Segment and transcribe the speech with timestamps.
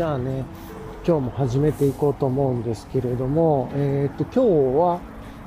[0.00, 0.46] じゃあね、
[1.06, 4.40] 今日も始めていこうと思うんですけれども、えっ、と、今日
[4.78, 4.98] は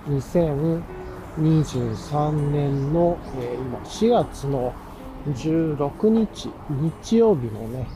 [0.08, 4.72] 2023年の、えー今4月の
[5.26, 7.88] 16日、日曜日のね、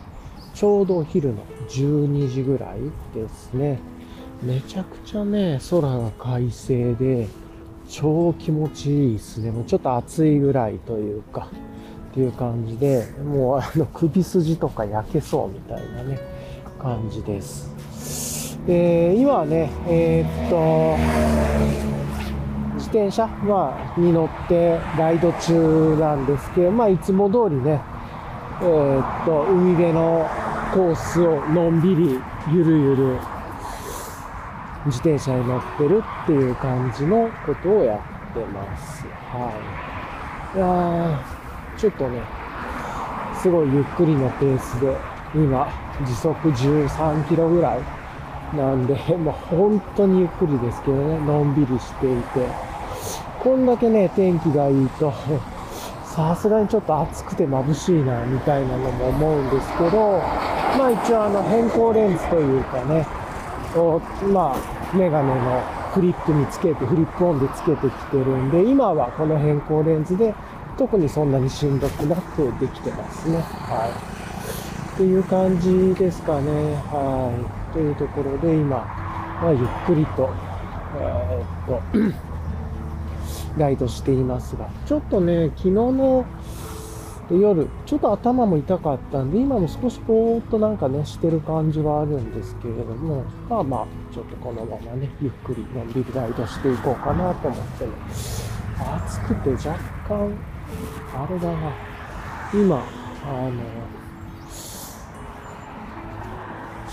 [0.56, 2.80] ちょうどお昼の12時ぐらい
[3.14, 3.80] ですね。
[4.42, 7.28] めちゃくちゃね、空が快晴で、
[7.88, 9.52] 超気持ちいいですね。
[9.52, 11.50] もうちょっと暑いぐらいというか、
[12.10, 16.36] っていう感じで、もうあの首筋とか焼けそうみたいなね、
[16.88, 18.58] 感じです。
[18.66, 20.96] で、今はね、えーっと、
[22.76, 27.82] 自転車、まあ、に乗ってライド中なんですけど、まあ、いつも通りね、
[28.62, 30.30] えーっと、海辺の
[30.74, 32.22] コースをのんびり、
[32.54, 33.20] ゆるゆる、
[34.86, 39.06] 自転車に乗ってるっていう感じのことをやってます。
[39.34, 39.52] は
[40.56, 40.58] い。
[40.58, 42.22] いやーちょっとね、
[43.42, 44.96] すごいゆっくりのペースで、
[45.36, 45.68] 今、
[46.06, 47.82] 時速13キロぐらい
[48.56, 52.48] なんで、 まあ本当にゆっくりですけどね、のんびりしていて、
[53.44, 55.14] こんだけね、天気がいいと、
[56.06, 60.22] さすがにちょっと暑くて眩しいな、みたいなのも思うんですけど、
[60.78, 63.06] まあ一応あの変更レンズというかね、
[63.76, 64.02] を
[64.32, 65.62] まあ、メガネの
[65.94, 70.34] フリップにつけて、フリップオンでつけてきてるんで、今はこの変更レンズで、
[70.78, 73.38] 特にそんなにしんどくなくできてますね。
[73.38, 74.17] はい。
[74.98, 76.74] っていう感じですかね。
[76.90, 77.32] は
[77.70, 77.74] い。
[77.74, 80.28] というところで今、まあ、ゆっくりと、
[81.00, 82.14] えーっ
[83.54, 86.26] と、 ライドしていますが、ちょっとね、昨日の
[87.30, 97.92] 夜、ちょっと頭も痛かったんで、今も少しぼーっとなんかね、してる感じはあるんですけれども、まあまあ、ちょっとこのままね、ゆっくりのんびりライドしていこうかなと思ってね、
[99.06, 99.80] 暑くて若
[100.10, 100.34] 干、
[101.14, 101.72] あれだな、
[102.52, 102.80] 今、あ
[103.44, 103.97] の、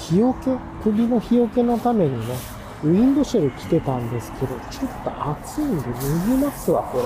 [0.05, 0.51] 日よけ、
[0.83, 2.35] 首の日よけのためにね、
[2.83, 5.91] ウィンドシェル着てたんですけど、ちょっと暑いんで脱
[6.29, 7.05] ぎますわ、これ。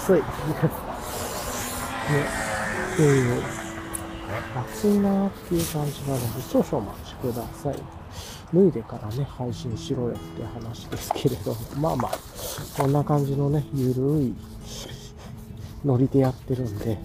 [0.00, 0.22] 暑い。
[0.22, 0.22] ね、
[2.94, 3.42] っていう、
[4.56, 7.76] 暑いなーっていう感じなので、少々お待ちください。
[8.54, 12.12] 脱いでからね、配信しろよって話ですけれども、まあまあ、
[12.78, 14.34] こんな感じのね、ゆるい
[15.84, 16.98] ノリでやってるんで、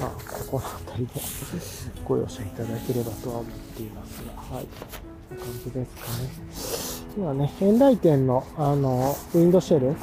[0.00, 0.10] まあ、
[0.50, 1.20] この辺りで
[2.04, 4.24] ご容赦いただければとは思っています。
[4.24, 4.66] が、はい。
[4.66, 5.86] こんな感じで
[6.52, 7.04] す。
[7.04, 7.12] かね。
[7.16, 9.94] 今ね、エンライテンの、あの、ウィンドシェルを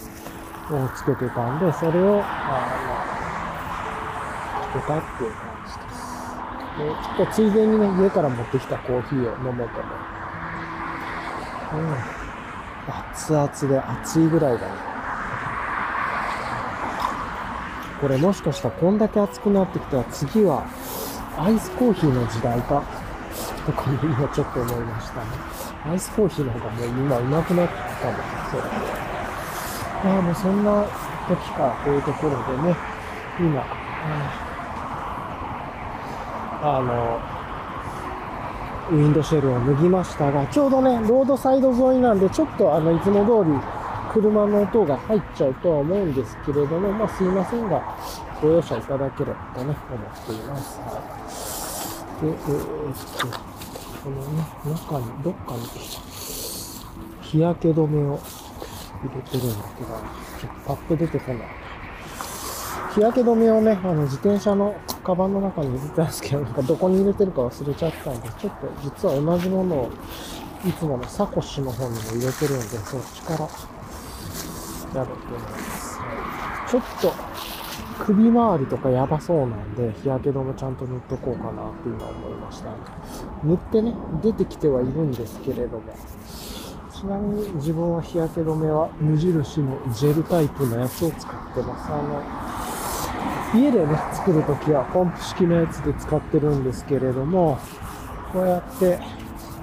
[0.96, 2.68] つけてたんで、それを、あ
[4.74, 6.04] の、つけたっていう感じです。
[6.78, 7.52] で、ちょっとつい。
[7.52, 9.98] でにね、家から持ってきたコーヒーを飲もうと思う。
[11.76, 11.96] うん。
[13.12, 14.28] 熱々で熱い。
[14.28, 14.93] ぐらいだね。
[18.04, 20.66] これもしかしたらこんだけ熱くなってきたら次は
[21.38, 22.84] アイスコーヒーの時代か？
[23.66, 25.28] とかね今ちょっと思いましたね。
[25.86, 28.18] アイスコーヒーの方がもう今うまくなったかも。
[28.52, 28.74] そうだね。
[30.04, 30.86] ああ、もうそんな
[31.30, 32.76] 時かというところでね、
[33.40, 33.66] 今、
[36.62, 36.82] あ
[38.92, 43.58] の、ウィンドシェルを脱ぎましたが、ちょうどね、ロードサイド沿いなんで、ちょっとあの、いつも通り
[44.14, 47.98] 車の音が入っちゃうとは思うんですけれども、まあすいませんが、
[48.40, 50.80] ご容赦いただければとね、思っています。
[50.82, 51.02] は
[52.22, 52.26] い。
[52.26, 53.28] で、えーっと、
[54.04, 55.66] このね、中に、どっかに、
[57.22, 58.20] 日焼け止めを
[59.02, 61.48] 入れてるんだけど、ちょっとパッと出てこない。
[62.94, 69.92] 日焼け止めをね、あの、自転車のカバンの中に入れたんですけど、なんかどこに入れてるか忘れちゃったんで、ちょっと実は同じものを、
[70.66, 73.50] いつものサコッシュの方にも入れてるんで、そっちから
[74.98, 76.00] やろうと思います。
[76.70, 77.14] ちょっと、
[78.06, 82.70] 首周りとかやばそうなんで、日焼け止めちゃんと塗っとこうかなって今思いました。
[83.44, 85.84] 塗ってね、出てきてはいるんですけれども、
[86.92, 91.92] ちなみに自分は日焼け止めは無印のジェルタイプのやつを使ってます。
[91.92, 91.98] あ
[93.54, 97.60] の、家でね、作るときはポンプ式のやつで使ってるんですけれども、
[98.32, 99.00] こうやって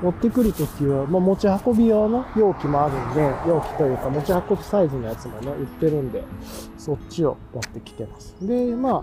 [0.02, 6.24] 持ってくるときは、まあ、持ち運び用の容器もあるんで、容器というか持ち運びサイズのやつもね、売ってるんで、
[6.78, 8.34] そっちを持ってきてます。
[8.40, 9.02] で、まあ、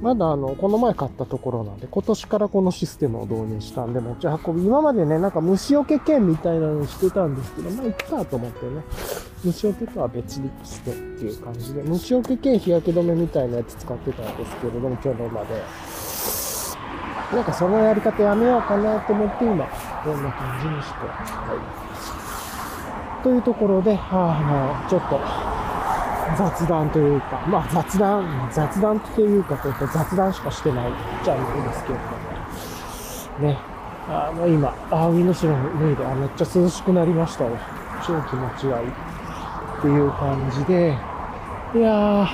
[0.00, 8.82] まだあの、この前買ったところなんで、今年からこのシステムを導入したんで、持ち運び、今までね、なんか虫除け券みたいなのにしてたんですけど、まあ、いっかと思ってね、
[9.44, 15.62] 虫除けとは別にしてっていう感じで、虫除け券日焼け止めみたいなやつ使ってたんですけれども、今日のまで。
[17.32, 19.64] なんかそのやり方やめようかなと思って今、
[20.04, 21.54] こんな感じにして、は
[23.20, 23.22] い。
[23.22, 25.20] というところで、あ、の、ちょっと、
[26.36, 30.92] 雑談というか、まあ雑談、雑談っていうかというと雑談しかしてない
[31.24, 33.58] じゃないですけれども、ね。
[34.08, 37.56] あの、今、あ、ウィンドシル脱いで、あ、めっちゃ涼しくなりましたよ。
[38.06, 38.88] 超気持ちがいい。
[38.88, 40.96] っていう感じで、
[41.74, 42.26] いやー、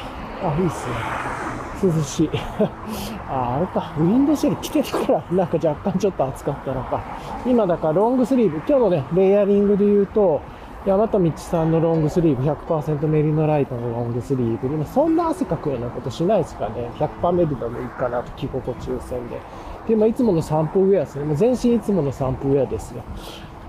[0.42, 1.35] あ、いいっすね。
[1.82, 2.30] 涼しい。
[3.28, 7.00] あ、あれか、ウィンドシール着てるから、なんか若干ちょっと暑かったのか。
[7.44, 10.40] 今だからロングスリーブ、今日のね、レイヤリングで言うと、
[10.86, 16.90] 大和道さんのロングスリーブ、100%メリノライトのロングスリーブで、そんな汗かくようなことしないですかね。
[16.98, 19.40] 100%メリノもいいかなと、着心地優先で。
[19.88, 21.24] で、まあ、いつもの散歩ウェアですね。
[21.24, 23.02] もう全身いつもの散歩ウェアですよ。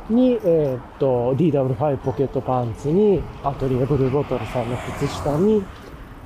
[0.09, 5.63] に、えー、っと、DW5 ポケットパンツに、アトリエブルーボトルさんの靴下に、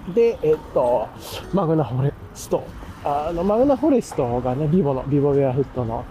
[0.09, 1.07] で、え、っと、
[1.53, 2.63] マグナフォレスト。
[3.03, 6.05] あの、マグナフォレストがね、ビボの、ビボウェアフットの、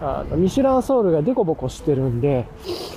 [0.00, 2.46] あの、ミシュランソールがデコボコしてるんで、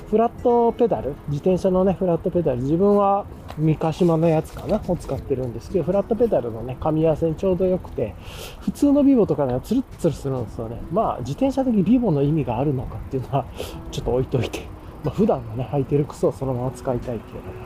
[0.09, 3.25] フラットペダル、自転車のね、フラットペダル、自分は
[3.57, 8.15] 三ヶ島のやつかなを使ってるんですけど、フラットペダルのね、噛み合わせにちょうど良くて、
[8.61, 10.81] 普通のビボとかがツルッツルするんですよね。
[10.91, 13.45] まあ、自転車的にビボの意味があるのかっていうのは、
[13.91, 14.67] ちょっと置いといて、
[15.03, 17.65] まあ、普段のね、履いてる靴をそのまま使いたいっていうのがあっ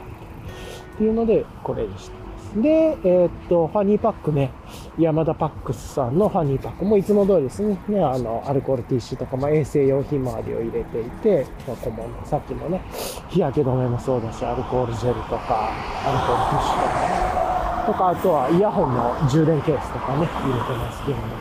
[0.89, 2.22] て、っていうので、これにして
[2.55, 4.51] で、えー、っと、ファニーパックね、
[4.97, 12.81] 山田パックスさんのファニーパックもいつも通りですね、ねあの、アルコールティッシュとか、まあ、衛生用品周りを入れていて、まあ、小物、さっきのね、
[13.29, 15.71] 日焼け止めもそうだし、アルコールジェルとか、
[16.05, 17.85] アルコールティッシュとか、ね。
[17.87, 21.33] とか、あとはイヤホンの充電ケースとかね、入れてますけれども、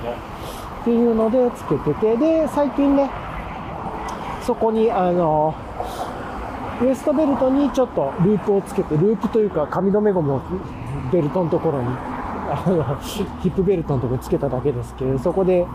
[0.81, 3.11] っていうのでつけてて、で、最近ね、
[4.41, 5.55] そこに、あの、
[6.83, 10.41] ウエストベルトにちょっとループをつけて、ループというか髪留めゴムを
[11.13, 15.67] ベルトのところに、あの、ヒップベルトのところにつけただけですけど、そこで、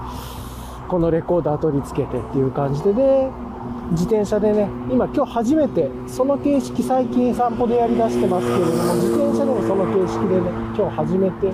[0.90, 3.30] このレコーダー取り付けてっていう感じで、で、
[3.92, 11.54] 自転車でね、今今日初めて、その形式最近散歩でやりだしてますけれども、自転車でもその形式でね、今日初めて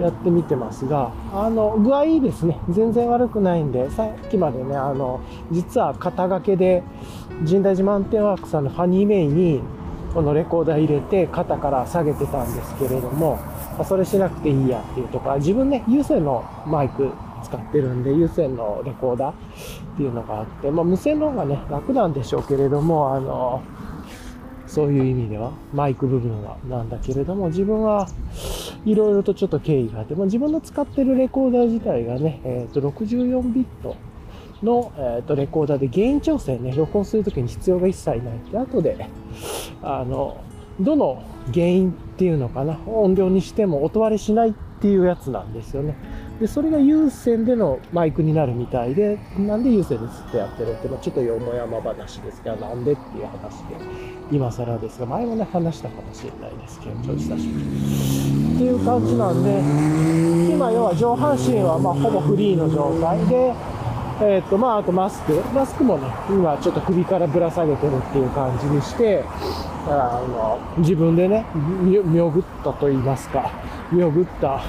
[0.00, 2.58] やってみてますが、あの、具合いいですね。
[2.70, 5.20] 全然悪くないんで、さっきまでね、あの、
[5.50, 6.82] 実は肩掛けで、
[7.46, 9.60] 神代寺マウンテンワークさんのファニーメイに、
[10.12, 13.38] このレコーダー入れて肩から下げてたんですけれども、
[13.78, 17.10] まそれしなくていいやっていうとか、自分ね、有線のマイク
[17.44, 19.34] 使ってるんで、有線のレコーダーっ
[19.96, 23.62] ていうのがあって、まあ無線の方がね、楽なんでしょうけれども、あの、
[24.66, 28.06] そういう意味では、マイク部分はなんだけれども、自分は
[28.84, 33.96] いろいろとちょっと経緯があって、まあ、自分の使ってるレコーダー自体がね、えっ、ー、と、64ビット
[34.62, 39.08] の、えー、とレコーダーでゲイン調整ね、録音するときに必要が一切ないって、後で、
[39.82, 40.42] あの、
[40.80, 41.22] どの
[41.52, 45.94] 原因っていうのかな、音量にしても音割れしないっていうやつなんですよね。
[46.40, 53.76] で、それが有線でのマイクになるみたいで、なんで有線でずっとやってるっていうのはちょっとよもやま話ですが、なんでっていう話で、
[54.32, 58.54] 今更ですが、前もね、話したかもしれないですけど、ちょっと久しぶり。
[58.54, 59.60] っていう感じなんで、
[60.54, 63.52] 今要は上半身はまあほぼフリーの状態で、
[64.22, 65.32] えっ、ー、と、まあ、あとマスク。
[65.54, 69.24] マスクもね、今ちょっと首からぶら下げてるっていう感じにして、
[69.88, 73.50] あの、自分でね、みみょぐったと言いますか、
[73.90, 74.60] みょぐった、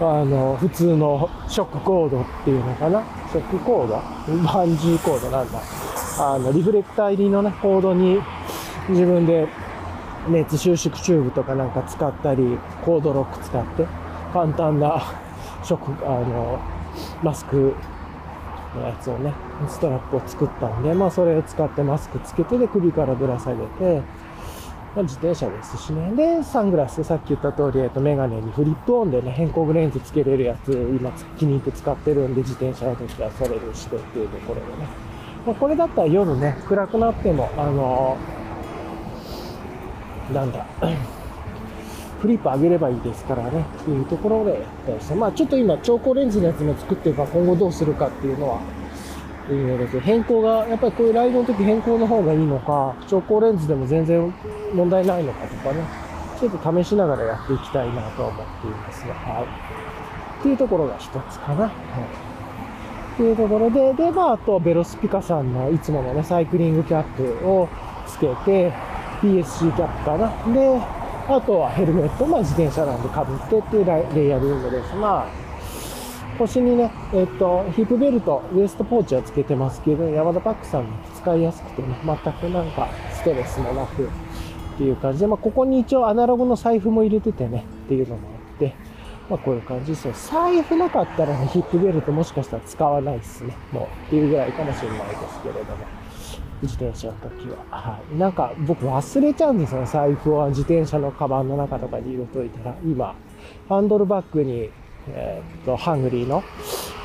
[0.00, 3.02] あの、普通のショックコードっていうのかな。
[3.32, 3.94] ショックコード？
[4.44, 5.58] バンジーコードなんだ。
[6.20, 8.20] あの、リフレクター入りのね、コードに
[8.90, 9.48] 自分で
[10.28, 13.86] 熱収縮チューブとかなんか使ったり、コードロック使って、
[14.32, 15.02] 簡単な
[15.62, 16.58] ショック、あの、
[17.22, 17.74] マスク
[18.78, 19.32] のやつをね、
[19.68, 24.02] ストラップを作ったんで、まあそれを使ってマスクつけてで首からぶら下げて、
[24.94, 26.12] まあ、自転車ですしね。
[26.16, 34.88] で、サングラス、さっき言った通り、えっと、メガネにフリップオンでね、変更レンズつけれるやつ、今気に入って使ってるんで、自転車の時はそれにしてっていうところでね。
[35.46, 40.66] まあ、これだったら夜ね、暗くなっても、あのー、なんだ、
[42.20, 48.60] フリップ上げればいいですからね、っていうところでやったりして、まあちょっと今、超光レンズのやつも作ってるから今後どうするかっていうのは、
[49.50, 54.32] いいのです変更が、やっぱりこういうライドの時変更の方がいいのか、超光レンズでも全然
[54.74, 55.82] 問題ないのかとかね、
[56.38, 59.44] ちょっと試しながらやっていきたいなと思っていますが、はい。
[60.40, 61.62] っていうところが一つかな。
[61.62, 61.70] はい。
[63.14, 67.68] っていうところで、で、まあ、あと、ベロスピカさんのいつものね、サイクリングキャップを
[68.06, 68.72] つけて、
[69.20, 70.28] PSC キャップかな。
[70.54, 70.80] で、
[71.28, 74.94] あとはヘルメット、まあ自転車なんで被ってっていうレイヤリングです。
[74.94, 75.26] まあ、
[76.38, 84.08] 腰にね、えっと、ヒップベルト、ウエストポーチはつけてますけど、山田パックさんも使いやすくてね、全くなんかストレスもなくっ
[84.78, 88.74] ていう感じで、まあここに一応アナログの財布も入れててね、っていうのもあって、
[89.28, 90.14] まあこういう感じですよ。
[90.14, 93.54] 財布なかったらね、ヒップベルトもしかしたら使わないですね。
[93.70, 95.97] もうっていうぐらいかもしれないですけれども。
[96.62, 97.56] 自転車の時は。
[97.70, 98.16] はい。
[98.18, 102.76] なんか僕忘れちゃうんですよ財布を自転車のカバンの中とかに入れといたら。
[102.84, 103.14] 今、
[103.68, 104.70] ハンドルバッグに
[105.14, 106.42] えーっと、ハングリーの、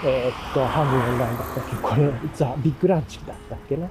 [0.05, 3.89] えーっと、ハングリーのなんだったっけこれ、 The Big Lunch だったっけな。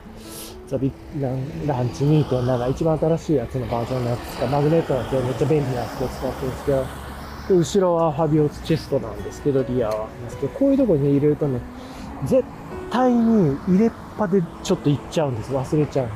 [0.66, 6.86] The Big Lunch 2.7、一番新しいやつのバージョンのやつですか、マグネットのやつめっちゃ便利なやつを使ってるんですけど、
[7.48, 10.08] で後ろは Fabio's Chest なんですけど、リアは。
[10.24, 11.60] ですけど、こういうとこに入れるとね、
[12.24, 12.44] 絶
[12.92, 15.52] 対に入れっぱでちょっと行っちゃうんです。
[15.52, 16.14] 忘れちゃうんで。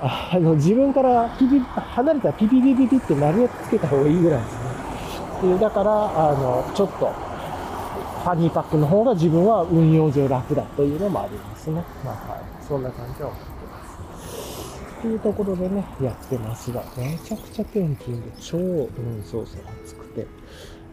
[0.00, 4.54] あの、自分からピピ、離れたらピピピピピってなるやつけた方がいいぐらいです
[5.42, 5.52] ね。
[5.54, 7.12] でだから、あの、ちょっと、
[8.22, 11.84] ファニーパックの方が自分は運用上楽だというのもありますね。
[12.04, 12.64] まあ、はい。
[12.66, 14.98] そんな感じは思ってます。
[14.98, 20.26] っていうところでね、やってますが、めちゃくちゃ天気で超、うん、そうそう、暑くて、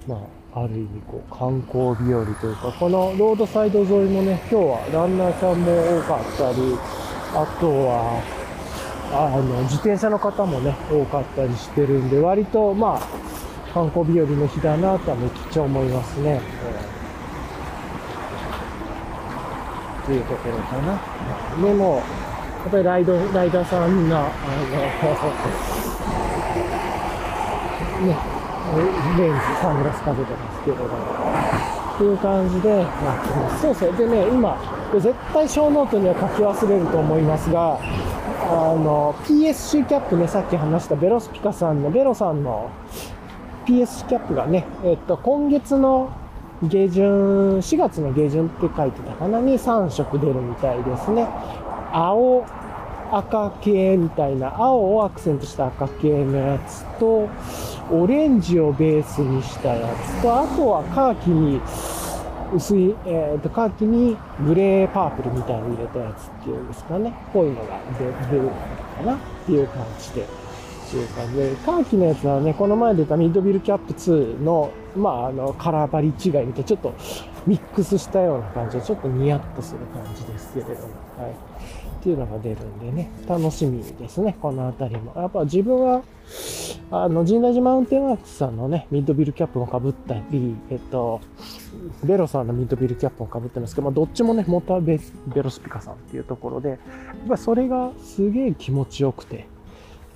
[0.07, 0.19] まあ、
[0.57, 6.77] ある意味こう、観光日和というか、このロードサイド沿いもね、今日はランナーさんも多かったり、
[7.33, 8.21] あとは、
[9.11, 13.01] あの、自転車の方もね、多かったりしてるんで、割と、まあ、
[13.73, 16.39] 観光日和の日だなとはめっちゃ思いますね。
[20.05, 20.97] というところかな。
[21.61, 22.03] でも、や
[22.69, 24.29] っぱりライド、ライダーさんみんな、あの、
[28.07, 28.34] ね、
[29.17, 30.89] レンズ、サングラスかけてますけれども、
[31.95, 33.61] っていう感じでやってます。
[33.61, 33.97] そうそう。
[33.97, 34.57] でね、今、
[34.93, 37.79] 絶対ショーノートには書き忘れると思いますが、
[38.47, 42.69] あの、PSC キャップね、さっき話したベロスピカさんの、ベロさんの
[43.65, 46.09] PSC キャップがね、えっと、今月の
[46.63, 51.27] 下旬、4月の下旬って書いてたかなに3色出るみたいですね。
[51.91, 52.45] 青、
[53.11, 57.27] 赤系みたいな、青をアクセントした赤系のやつと、
[57.91, 61.61] オレンジをベースにしたやつと、あとはカーキに、
[62.55, 64.15] 薄い、えっ、と、カーキに
[64.45, 67.13] グレーパープルみたいに入れたやつっていうんですかね。
[67.33, 70.45] こういうのが出るのかなっていう感じで。
[70.85, 76.93] っていう感じで、カーキのやつはね、この前出たミッドビルキャップ2の、まあ、あの、カラーバリ違いみたいちょっと
[77.47, 80.77] ミックスしたような感じで、ちょっとニヤッとする感じですけれども、
[81.17, 81.54] はい。
[82.05, 85.11] っていうのが出るんでね、楽しみですね、このあたりも。
[85.15, 86.03] やっぱ自分は、
[86.91, 91.19] あの、神代寺マウンテンワークスさんのね、ミッドビルキャップも被ったり、えっと、
[92.03, 94.99] ベロさんのミッドビルキャップも被ってますけど、まあ、どっちもね、モーターベ
[95.33, 96.79] ベロスピカさんっていうところで、やっ
[97.27, 99.47] ぱそれがすげえ気持ちよくて、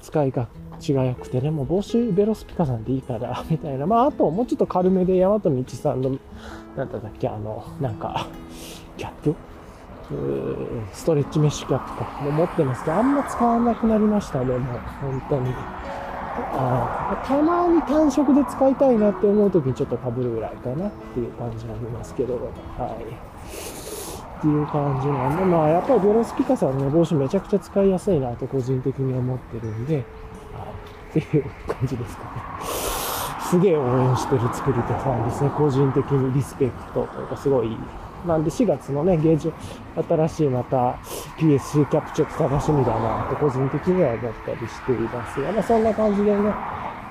[0.04, 0.48] 使いが
[0.80, 3.88] ちが良くてね、もう帽子ベロスピカさんでいいから、 みたいな。
[3.88, 6.12] まあ、あともうちょっと軽めで、大和道さんの、
[6.78, 8.28] なんだっけ、あの、なんか、
[8.96, 9.34] キャップ
[10.94, 14.60] ストレッチメッシュキャップとか、も持ってますけど、あんま使わなくなりましたね、もう、
[15.02, 15.54] 本当に。
[16.52, 23.04] あたまに単色で使いたいなって思うときにちょっと被るぐらいかなっていう感じはありますけど、はい。
[24.40, 30.04] っていう感じなんで、まあやっぱりベロスピカさんの帽子めちゃくちゃ使いやすいなと個人的に思ってるんで、っ
[31.14, 32.30] ていう感じですかね。
[33.42, 35.50] すげえ応援してる作り手さんですね。
[35.58, 37.78] 個人的にリスペクトというかすごい。
[38.26, 39.52] なんで4月のね、ゲージ、
[40.08, 41.00] 新しいまた
[41.38, 46.54] PSC キャプちょっと楽しみだなと個人的には思ったりしていますが、まあそんな感じでね、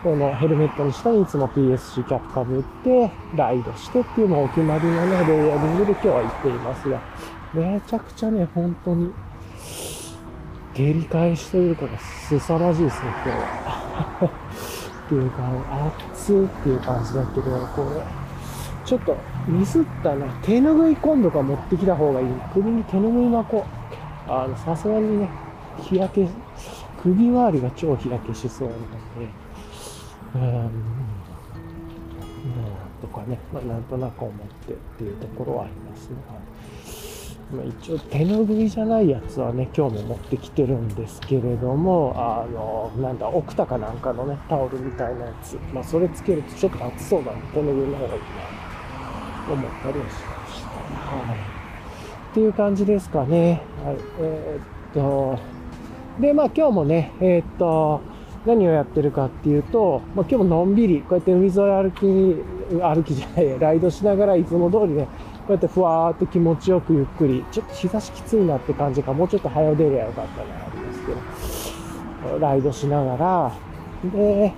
[0.02, 7.00] このヘルメットの下にいつも PSC キャップかぶって、ライドしてっていうのをお決まりのね、レイヤリングで今日は言っていますが、
[7.54, 9.12] めちゃくちゃね、本当に、
[10.74, 11.86] 下痢返しというか
[12.28, 14.30] 凄まじいですね、今日は。
[15.06, 15.42] っていうか、
[16.12, 18.27] 熱いっていう感じだけど、これ、
[18.88, 19.14] ちょっと
[19.46, 20.26] ミスったな。
[20.42, 22.26] 手ぬぐい今度か持ってきた方がいい。
[22.54, 23.66] 首に手ぬぐい巻こ
[24.26, 24.32] う。
[24.32, 25.28] あの、さすがにね、
[25.82, 26.26] 日焼け、
[27.02, 28.88] 首周りが超日焼けしそうなんで、
[30.34, 30.70] うーん、なん
[33.02, 36.16] とかね、まあ、なんとなく思ってっていうところはありますね。
[37.50, 45.58] まあ、一応手ぬぐいじゃないやつはね、今日も持ってきてるんですけれども、あの、なんだ、奥田かなんかのね、タオルみたいなやつ。
[45.74, 48.57] まあ、それつけるとちょっと暑そうなんで、手ぬぐいの方がいいな、
[49.52, 50.68] 思ったりはしました。
[50.68, 51.36] はい。
[51.36, 53.62] っていう感じですかね。
[53.84, 53.96] はい。
[54.20, 55.38] えーっと、
[56.20, 58.00] で、まあ今日もね、えーっと、
[58.46, 62.02] 何をやってるかっていうと、まあ、今日ものんびり、こうやって海沿い歩き、
[62.80, 65.08] 歩きじゃない、 ライドしながらいつも通りね、こ
[65.48, 71.06] うやってふわーっと気持ちよくゆっくり、ちょっと日差しきついなって感じか、もうちょっと早出りゃよかったな、あります
[72.24, 73.52] けど、ライドしながら、
[74.04, 74.52] で、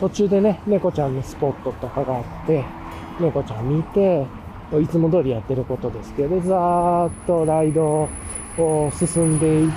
[0.00, 2.64] 途中でね、猫ちゃんのスポットとかがあって、
[3.22, 4.26] 猫ちゃん見て、
[4.80, 8.08] いつも通りやってることですけど、ざーっとライド
[8.58, 9.72] を進んでいっ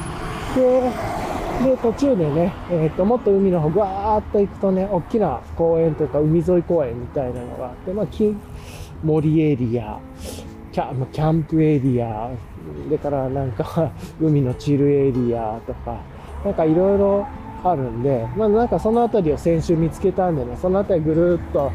[0.53, 1.15] て、
[1.63, 8.07] で、途中でね、えっ、と、もっと海の方、ぐわーっと行くとね、大きな公園というか、海沿い公園みたいなのがあって、まあ、
[9.03, 9.99] 森エリア、
[10.71, 12.29] キャキャンプエリア、
[12.89, 15.97] でからなんか、 海のチルエリアとか、
[16.43, 17.25] なんかいろいろ
[17.63, 21.71] あるんで、まあなんかそのあたりを先週見つけたんでね、そのあたりぐるーっと、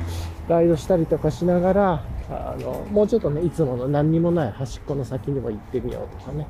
[0.50, 6.46] ライドしたりとかしながら、あの、もうちょっとね、いつもの何にもない端っこの先にも行ってみようとかね、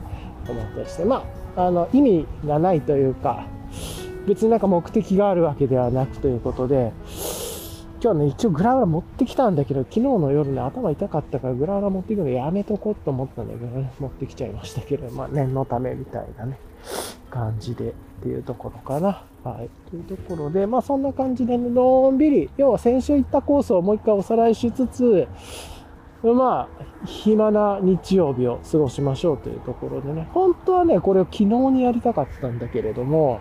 [0.48, 3.46] 思ったりして、まあ、あの、意味がないというか、
[4.26, 6.92] 別になんか目的があるわけではなくということで、
[8.02, 16.58] 今日ね、一応グラウラ持ってきたんだけど、昨日の夜ね、頭痛かったからグラウラ持っていくのやめとこうと思ったんだけどね、持ってきちゃいましたけど、まあ念のためみたいなね、
[17.30, 19.24] 感じでっていうところかな。
[19.42, 19.70] はい。
[19.90, 25.28] というところで、まあそんな感じで、ね、のんびり、要は先週行ったコースをもう一回おさらいしつつ、
[26.22, 33.40] まあ、暇な日曜日を過ごしましょうというところでね、本当はね、これを昨日にやりたかったんだけれども、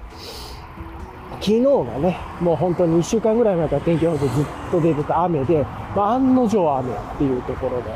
[1.41, 5.63] 昨日がね、もう本当に1週間ぐらい前から天気予報でずっと出てた雨で、
[5.96, 7.91] まあ、案の定雨っていうところで、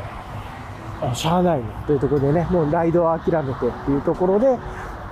[1.00, 4.58] あしゃあないなというところでね、もうライドを諦めてっていうところで、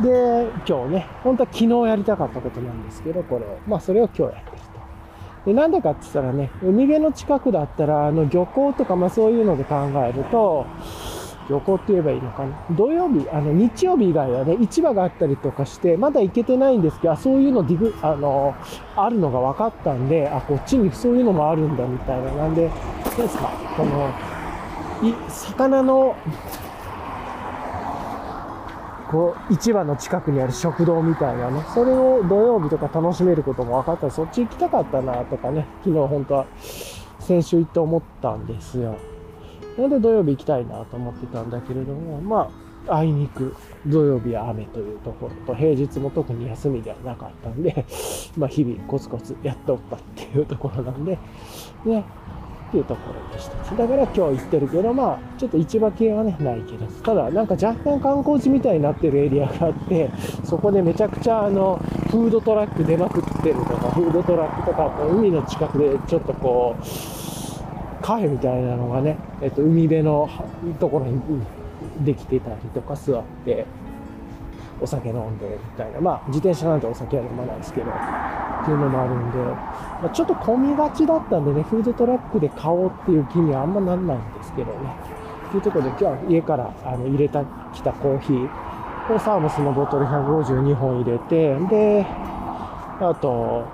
[0.00, 3.58] で、今日ね、本当は昨日やりたかったことなんですけど、これを。
[3.66, 4.72] まあ、それを今日やってると。
[5.46, 10.66] で、なんでかって言ったらね、海辺の近くだったら、あの、漁港とか、まあそういうので考えると、
[11.49, 12.56] 旅行って言えばいいのかな。
[12.70, 18.54] 土曜日、あの、日曜日以外はね、市場があったりとかして、まだ行けてないんですけど、あそういうのディグ、あの、
[18.96, 22.32] あるのが分かったんで、あ、こっちにそういうのもあるんだみたいな。
[22.32, 22.70] なんで、
[23.04, 24.08] 何ですか、この、
[25.02, 26.14] い、魚の、
[29.12, 36.47] こう、市場の近くにある食堂みたいなね、それを土曜日とか楽しめることも分かったら、そっち行きたかったなとかね、昨日本当は、
[37.21, 38.97] 先週行って思ったんですよ。
[39.76, 42.50] なので土曜日行きたいなと思ってたんだけれども、ま
[42.88, 43.54] あ、あいにく
[43.87, 47.85] 土曜日は雨というところと、平日も特に休みではなかったんで、
[48.37, 51.19] まあ日々コツコツやっておったっていうところなんで、
[51.85, 52.04] ね、
[52.73, 53.76] っていうところでした。
[53.76, 60.11] だから今日行ってるけど、まあ、ちょっと市場系はね、ないけど、ただなんか若干観光地みたいになってるエリアがあって、
[60.43, 66.82] そこでめちゃくちゃあの、フードトラック出まくってるとか、フードトラックとか、海の近くでちょっとこう、
[68.02, 70.30] カフェみたいなのがね、えっと、海辺の
[70.80, 71.21] ところに
[72.00, 73.67] できてたりとか座って、
[74.80, 76.00] お酒飲んでみたいな。
[76.00, 84.95] まあ、自転車なんてお酒は飲まないですけど、っていうのもあるんで、まあ、ちょっと混みがちだったんでね、フードトラックで買おうっていう気にはあんまなんないんですけどね。
[85.49, 92.06] っていうところで今日は家からあの入れた、きたコーヒーをサーモスのボトル152本入れて、で、
[93.00, 93.65] あと、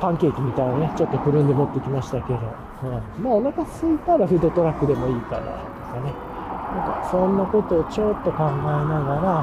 [0.00, 2.38] パンケーキみたいなね、ちょっとくるんで持ってきましたけど、
[2.82, 5.50] うん、まあお腹空いたらフードトラックでもいいかなと
[5.94, 6.29] かね。
[6.70, 9.42] なんかそんなことをちょっと考えながら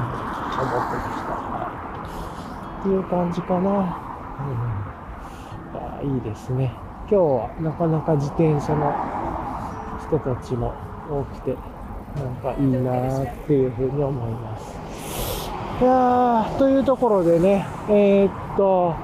[0.58, 1.38] 思ってました。
[2.80, 3.70] っていう感じかな。
[3.70, 4.88] うん。
[5.76, 6.72] あいいですね。
[7.10, 8.94] 今日はなかなか自転車の
[10.00, 10.72] 人たちも
[11.10, 11.56] 多くて、
[12.16, 14.78] なんかいいなーっていうふうに思います。
[15.80, 18.94] いやー、というところでね、えー、っと、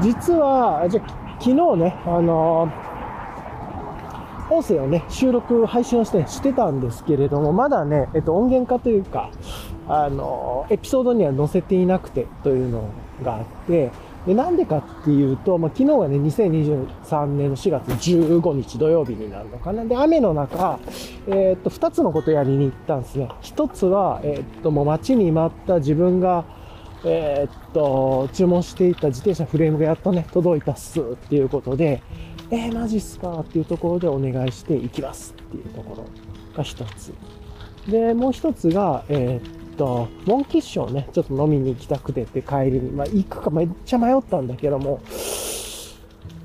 [0.00, 1.00] 実は、じゃ
[1.40, 2.83] 昨日ね、あのー
[4.54, 9.30] 音声をね、収録、配信をして、してたんですけれども、まだね、えっと、音源化というか、
[9.88, 12.88] あの、エピソードには載せていなくてというの
[13.22, 13.90] があって、
[14.26, 19.84] で、なんでかっていうと、まあ、昨日はね、2023年の4月15日土曜日になるのかな。
[19.84, 20.78] で、雨の中、
[21.26, 23.28] えー、っと、2つのことやりに行ったんですね。
[23.42, 26.44] 1つは、えー、っと、もう待ちに待った自分が、
[27.04, 32.02] えー、っと、注文していた自転車フレームがやっとね、届いたっすっていうことで、
[32.50, 36.04] えー、マジっすかっていうところでお願いしていきますっていうところ
[36.56, 37.12] が一つ。
[37.88, 45.00] で、もう一つが、えー、っと、モンキッシュをね、ちょっと飲みに行きたくてって帰りに、まあ行くかめっちゃ迷ったんだけども、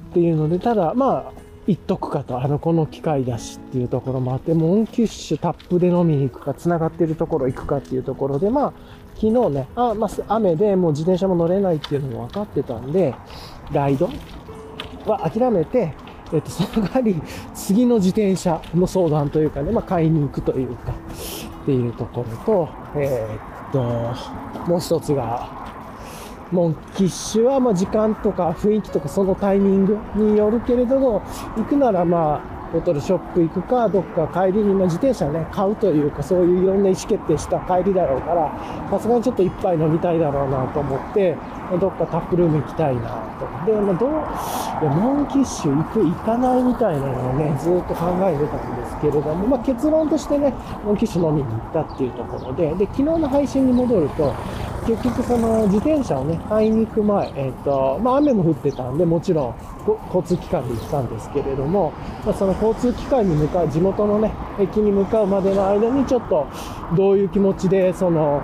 [0.10, 8.74] っていうので、ただ、まあ、行っとくかと、あの、この機会だしっていうところもあって、モンキッシュタップで飲みに行くか、繋がってるところ行くかっていうところで、まあ、
[9.20, 13.14] 昨日ね、あ、まあ、雨でもう自転車も乗れないっていうのも分かってたんで、
[13.74, 14.10] ライド？
[15.06, 15.94] は諦めて、
[16.32, 17.22] えっと、 その代わり、
[17.54, 20.94] 次の自転車の相談というかね、まあ、買いに行くというか、
[21.64, 25.50] っていうところと、えー、っと、もう一つが、
[26.52, 31.22] モンキッシュは、ま、時間とか雰囲気とかそのタイミングによるけれども、
[31.58, 38.52] 行くならまあ、ボトルショップ行くか、どっか帰りに、ま、自転車ね、買うというか、そういういろんな意思決定した帰りだろうから、
[38.92, 41.36] さすがにちょっと一杯飲みたいだろうなと思って、
[41.78, 43.02] どっかタップルーム行きたいな
[43.40, 43.46] と。
[43.66, 50.54] で、まあ、どう、いや、モンキッシュ行く、行かないみたいなのをね、ずっと考えてたんですけれども、まあ、結論としてね、
[50.84, 54.34] モンキッシュ飲みに行ったっていうところで、で、昨日の配信に戻ると、
[54.88, 59.56] 結局その自転車をね、買いに行く前、えっ、ー、と、まあ雨も降ってたんで、もちろん
[60.08, 61.94] 交通機関で行ったんですけれども、
[62.26, 66.48] まあ、その交通機関に向かう、地元のね、駅に向かうまでの間にちょっと
[66.96, 68.42] どういう気持ちで、その、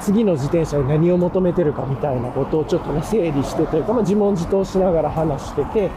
[0.00, 5.90] 次の自転車に何を求めてるかみたいなことをちょっとね、整理してというか、まあ、自問自答しながら話してて、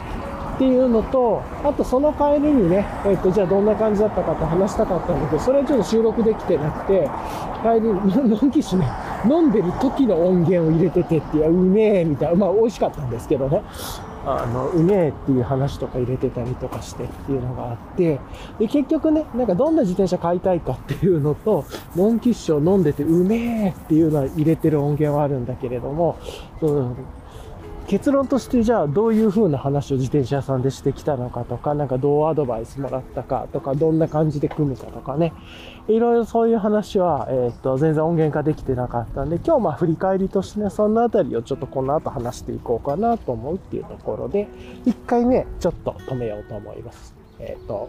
[0.58, 7.08] っていうのと、あとその帰りにね、えっ、と、じゃあどんな感じだったかって話したかったんだけど、それはちょっと収録できてなくて、
[7.62, 8.84] 帰りに、のんきしね、
[9.24, 13.62] 飲んでる時の音源を入れててっていう、うめえみたいな、まあ美味しかったんですけどね。
[14.26, 18.18] あの、うめえっていう話とか入れてたりとかしてっていうのがあって、
[18.58, 26.18] で、結局ね、なんかどんな自転車買いたいかっていうのと、ノンキッシュを飲んでてうめえっていうのは入れてる音源はあるんだけれども、
[26.58, 26.96] その
[27.88, 35.32] 結論としてじゃあどういう風な話を自転車屋さんでしてきたのかとか、なんかどうアドバイスもらったかとか、どんな感じで組むかとかね。
[35.88, 44.48] いろいろそういう話は、えっ、と、全然音源化できてなかったんで、今日まあ振り返りとしてね、そのあたりをちょっとこの後話していこうかなと思うっていうところで、
[44.84, 47.14] 1回目ちょっと止めようと思います。
[47.38, 47.88] えっ、と、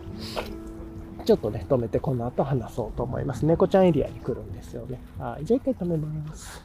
[1.25, 3.45] ちょっとね、止めてこの後話そうと思います。
[3.45, 5.01] 猫ちゃんエリアに来るんですよね。
[5.19, 5.45] はい。
[5.45, 6.63] じゃあ一回止めます。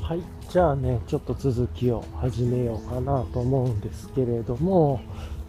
[0.00, 0.35] はい。
[0.56, 5.02] じゃあね、ちょっと続きを始めようかなと思うんですけれども、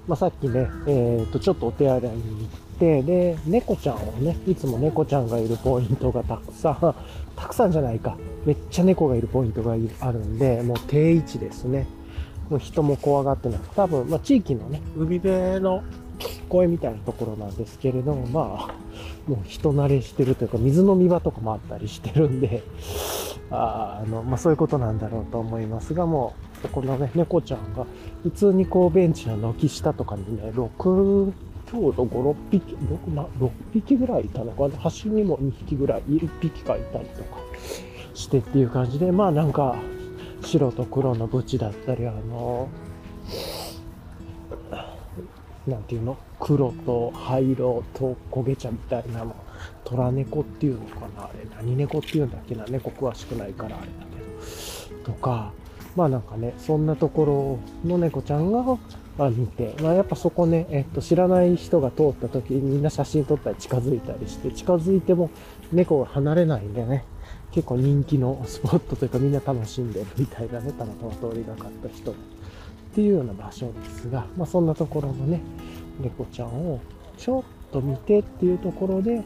[0.06, 6.96] まあ、さっきね、えっ、と、ちょっとお手洗いに行って、で、猫ちゃんをね、いつも猫ちゃんがいるポイントがたくさん、
[7.40, 11.88] たくさんじゃないか、めっちゃ猫がいるポイントがあるんで、もう定位置ですね。
[12.50, 15.84] もう人も怖がってなく、多分、まあ、地域のね、海辺の
[16.50, 22.64] 公園みたいなところなんですけれども、まあ、もう人慣れしてるというか、水飲み場とかもあったりしてるんで、
[23.52, 27.86] あの、まあ、そういうことなんだろうと思いますが、もう、そこのね、猫ちゃんが、
[28.24, 31.32] 普通にこう、ベンチの軒下とかにね、6、
[31.70, 34.78] ちょうど5、6匹、6, な6匹ぐらいいたのかな？
[34.78, 37.40] 端にも2匹ぐらい、1匹かいたりとか
[38.14, 39.76] してっていう感じで、まあなんか、
[40.44, 42.70] 白と黒のブチだったり、あの、
[45.68, 46.18] なんていうの？
[46.40, 49.36] 黒と灰色と焦げ茶みたいなの。
[49.84, 51.26] 虎猫っていうのかな？
[51.26, 52.66] あれ何猫っていうんだっけな？
[52.68, 55.14] 猫詳しくないからあれだけど。
[55.14, 55.52] とか、
[55.96, 58.78] まあなんかね、そんなところの猫ちゃんが、
[59.20, 65.32] あ見て、まあやっぱそこね、えっと、知らない人が通った時にみんな写真撮ったり近づいたりして、近づいても
[65.72, 67.04] 猫が離れないんでね、
[67.52, 72.14] 結構人気のスポットというかみんな楽しんでるみたいなね、たまたま通りがかった人。
[72.92, 75.42] っていうような場所ですが、まあそんなところのね、
[76.00, 76.80] 猫ちゃんを
[77.18, 79.24] ちょっと見てっていうところで、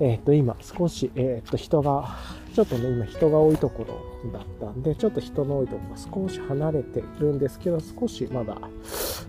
[0.00, 2.16] えっ、と、今少し、えっ、と、人が、
[2.54, 3.84] ちょっとね、今人が多いとこ
[4.24, 8.56] ろだったんで、ちょっと人の多いところが少し離れているんですけど、少しまだ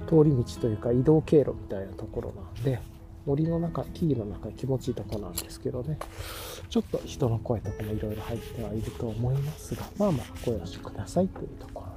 [0.08, 2.80] 通り道というか移動経路みたいなところなんで、
[3.26, 5.98] 森の中、木々の中気持ちいいとこなんですけどね、
[6.70, 11.93] ちょっと人の声とかもいろいろ入ってはいると思いますが、まあまあご容赦くださいというところ。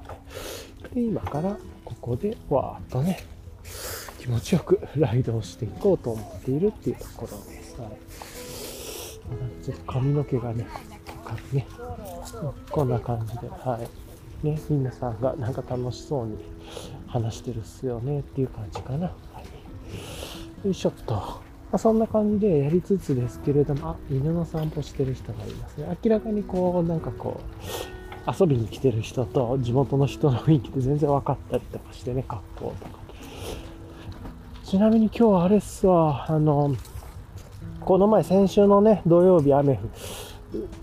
[0.93, 3.19] で、今からここでわーっとね、
[4.19, 7.79] 気持ちよくライドをしていこうと思っているっていうところです。
[7.79, 7.91] はい
[9.61, 10.65] ちょっと髪の毛がね、
[11.51, 11.67] ね。
[12.71, 13.79] こんな感じで、は
[14.43, 14.45] い。
[14.45, 16.37] ね、皆さんがなんか楽しそうに
[17.07, 19.07] 話してるっすよねっていう感じかな。
[19.07, 19.13] は
[20.63, 20.67] い。
[20.67, 21.13] よいしょっと。
[21.15, 21.41] ま
[21.73, 25.97] あ、そんな感じでやりつつですけれども、あ、犬の散歩してる人がいますね。
[26.03, 27.96] 明らかにこう、なんかこう、
[28.27, 32.99] 遊びに来てる人と地元の人の雰囲気って全然分かったりとかしてね、格好とか。
[34.65, 36.75] ちなみに今日あれっすわ、あの、
[37.79, 39.79] この前先週のね、土曜日雨、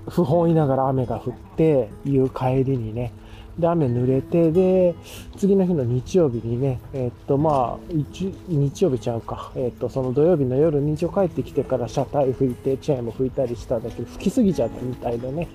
[0.08, 3.12] 不本意ながら雨が降って、いう帰りにね、
[3.58, 4.94] で、雨濡れて、で、
[5.36, 15.48] 次の日の日曜日にね、えっと、まあ、日曜日ちゃうか、えっと、その土曜日の夜に一応帰ってきてから車体拭いて、チェーンも拭いたりしたんだけど、拭きすぎちゃったみたいでね、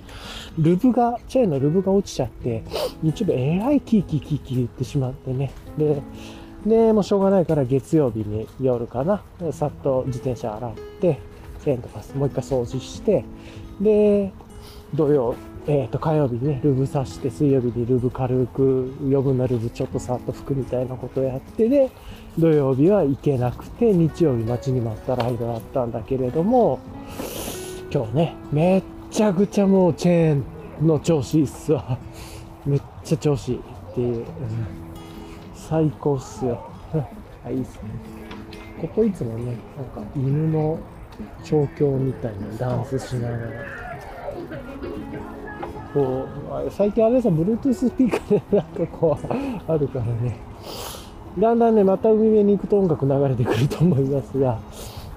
[0.58, 2.64] ルブが、チェーンのルブが落ちちゃって、
[3.04, 6.02] 日曜日えらいキーキーキーキー言ってしまってね、で、
[6.66, 11.20] で、もうしょうがないから月曜日に夜かな、さっと自転車洗って、
[11.64, 13.26] チェーンとかもう一回掃除して、
[13.82, 14.32] で、
[14.94, 15.36] 土曜、
[15.72, 21.92] えっ、と、火曜日にね、ルブさして、水曜日にルブ軽く、余分なルブちょっとさっと拭くみたいなことをやって、で、
[22.40, 26.80] 土曜日は行けなくて、日曜日待ちに待ったライドだったんだけれども、
[27.94, 30.44] 今日ね、めっちゃくちゃもうチェー
[30.82, 32.00] ンの調子いいっすわ。
[32.66, 34.16] めっちゃ調子いいっていう。
[34.18, 34.26] うん
[35.70, 36.68] 最高っすよ。
[37.46, 37.82] あ、いいっすね。
[38.82, 40.80] ここいつもね、なんか犬の
[41.44, 43.44] 調教みたいなダンスしながら。
[45.94, 46.26] こ
[46.68, 50.38] う、最近あれさ、Bluetooth スピーカーでなんかこう、あるからね。
[51.38, 54.60] だんだんね、また海辺に行くと音楽流れてくると思いますが、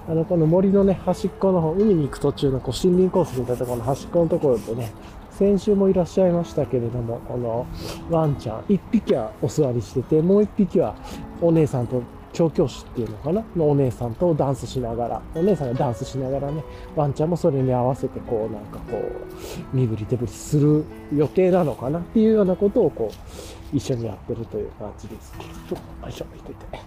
[0.07, 4.91] あの、この森のね、端っこの方、海に行く途中のこう森林コースみたいなところの端っこのところでね、
[5.31, 7.65] 先週もいらっしゃいましたけれども、この
[8.09, 10.95] ワンちゃん、一匹はお座りしてて、もう一匹は
[11.41, 12.01] お姉さんと
[12.33, 13.43] 調教師っていうのかな？
[13.55, 16.63] のお姉さんとダンスしながら、お姉さんがダンスしながらね、
[16.95, 20.83] ワンちゃんもそれに合わせてこうなんかこう、身振り手振りする
[21.15, 25.33] 予定なのかなっていうようなことをこう、一緒にやってるという感じです。
[25.69, 26.77] ちょっと、よいしょ、見てて。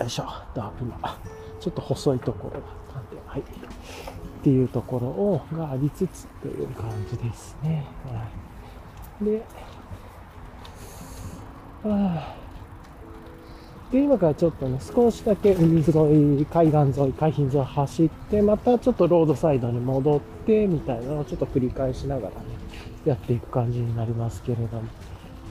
[0.00, 1.18] よいしょ、だ今、
[1.58, 2.62] ちょっと細いところだっ
[2.92, 3.40] たんで、はい。
[3.40, 3.44] っ
[4.44, 7.86] ていうところを、がありつつという感じですね。
[8.04, 8.24] は
[9.22, 9.24] い。
[9.24, 9.42] で、
[11.86, 12.36] あ
[13.94, 22.34] で、今からちょっとね、少しだけ海沿い、海岸沿い、海浜沿い走って、またちょっとロードサイドに戻って、みたいなのをちょっと繰り返しながらね、
[23.04, 24.82] やっていく感じになりますけれども。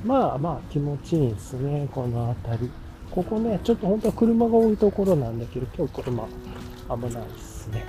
[0.03, 2.71] まあまあ気持ちいいですね、この辺り。
[3.11, 6.27] ここね、ちょっと本当は車が多いところなんだけど、今日車
[7.07, 7.85] 危ないですね。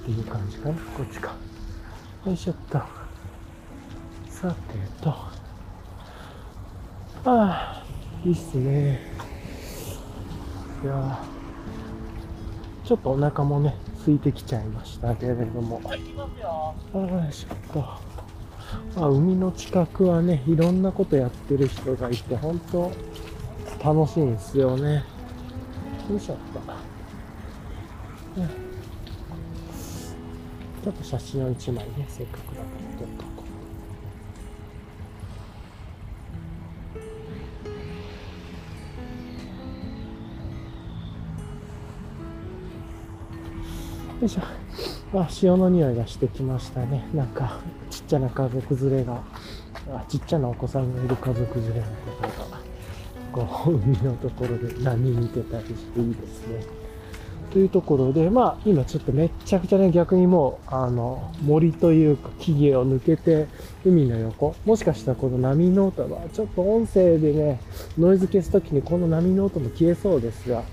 [0.00, 1.34] っていう感じかな、こっちか。
[2.24, 2.78] よいしょっと。
[4.30, 5.10] さてと。
[5.10, 5.34] あ
[7.24, 7.87] あ、
[8.24, 9.00] いいっすね。
[10.82, 11.18] いや
[12.84, 15.80] ちょっとお腹もね、空いてきちゃいましたけれども。
[15.84, 17.80] ああ、よいしょっと。
[17.80, 22.90] まあ、海の近くはね、いろんなことやってる人がいて、本当
[23.84, 25.04] 楽しいんですよね。
[26.10, 26.60] よいしょっと。
[30.82, 32.77] ちょっと写真を1枚ね、せっかくだから
[44.20, 45.20] よいしょ。
[45.20, 47.08] あ、潮の匂いがしてきましたね。
[47.14, 49.22] なんか、ちっちゃな家族連れが、
[49.92, 56.64] あちっちゃなお子さんがいる家族連れの方が、こう、海のところで波見てたりしていいですね。
[57.52, 63.46] というところで、まあ、今ちょっとめっちゃくちゃね、逆にもう、あの、森というか木々を抜けて、
[63.84, 67.60] 海の横、もしかしたらこの波の音は、ちょっと音声でね、
[67.96, 70.64] ノイズ消すときにこの波の音も消えそうですが、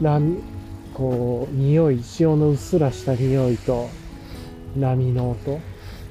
[0.00, 0.38] 波、
[0.98, 3.88] こう、匂い、潮のうっすらした匂いと、
[4.76, 5.60] 波の音、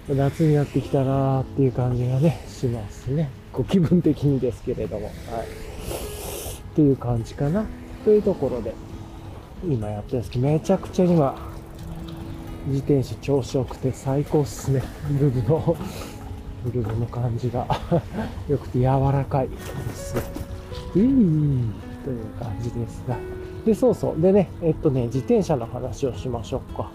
[0.07, 3.29] 夏になってきたなーっていう感じがね、しますね。
[3.51, 5.13] こう気分的にですけれども、はい。
[5.13, 7.65] っていう感じかな。
[8.05, 8.73] というところで、
[9.65, 11.35] 今やってるんですけど、めちゃくちゃ今、
[12.67, 14.81] 自転車調子良くて最高っすね。
[15.19, 15.75] ルブの、
[16.73, 17.67] ルブの感じが
[18.47, 19.57] 良くて柔らかいで
[19.93, 20.21] すね。
[20.95, 21.01] いい
[22.05, 23.36] という感じですが。
[23.67, 24.21] で、そうそう。
[24.21, 26.89] でね、えっとね、自転車の話をしましょうか。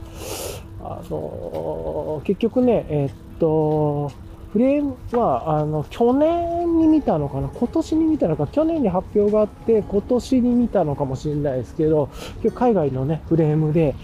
[0.82, 4.10] あの結局ね、えっと、
[4.52, 7.48] フレームは、あの、去年に見たのかな？
[7.48, 8.46] 今年に見たのか？
[8.46, 12.08] 去年に発表があって、今年に見たのかもしれないですけど、
[12.42, 13.94] 今日海外のね、フレームで、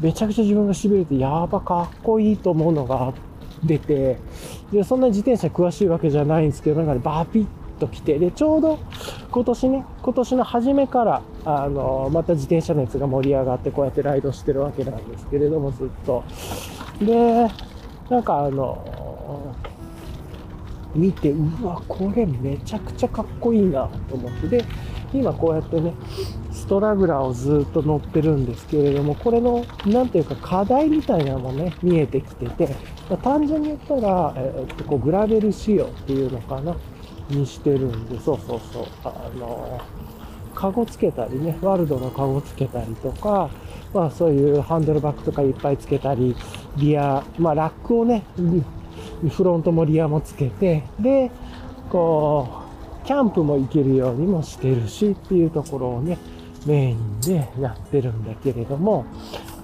[0.00, 3.14] めちゃくちゃ自分が痺れて、やばかっこいいと思うのが
[3.64, 4.18] 出て、
[4.72, 7.46] で、そんな自転車詳しいわけじゃないんですけど、なんかね、バピッ
[7.78, 8.78] と来て、で、ちょうど
[9.30, 16.24] 今年ね、今年の初めから、あの、また自転車熱が盛り上がって、こうやってライドしてるわけなんですけれども、ずっと。
[17.00, 17.48] で、
[18.10, 19.54] なんかあの、
[20.94, 24.64] 見て、うわ、これめちゃくちゃかっこいいなと思って、で、
[25.12, 25.94] 今こうやってね、
[26.52, 32.76] ストラグラーをずっと乗ってるんですけれども、これの、なんていうか課題みたいなのもね、見えてきてて、
[33.08, 36.76] ま、単純に言ったら、えー、っと、こう、グラベル仕様っていうのかな、
[37.30, 39.80] にしてるんで、そうそうそう、あの
[40.54, 43.48] カゴつけたりね、ワールドのカゴつけたりとか、
[43.94, 46.34] まあそういうハンドルバッグとかいっぱいつけたり、
[46.76, 48.24] リア、まあラックをね、
[49.30, 51.30] フロントもリアもつけて、で、
[51.90, 52.48] こ
[53.02, 56.18] う、キャンプも行けるようにもしてるしっていうところをね、
[56.66, 59.06] メインでやってるんだけれども、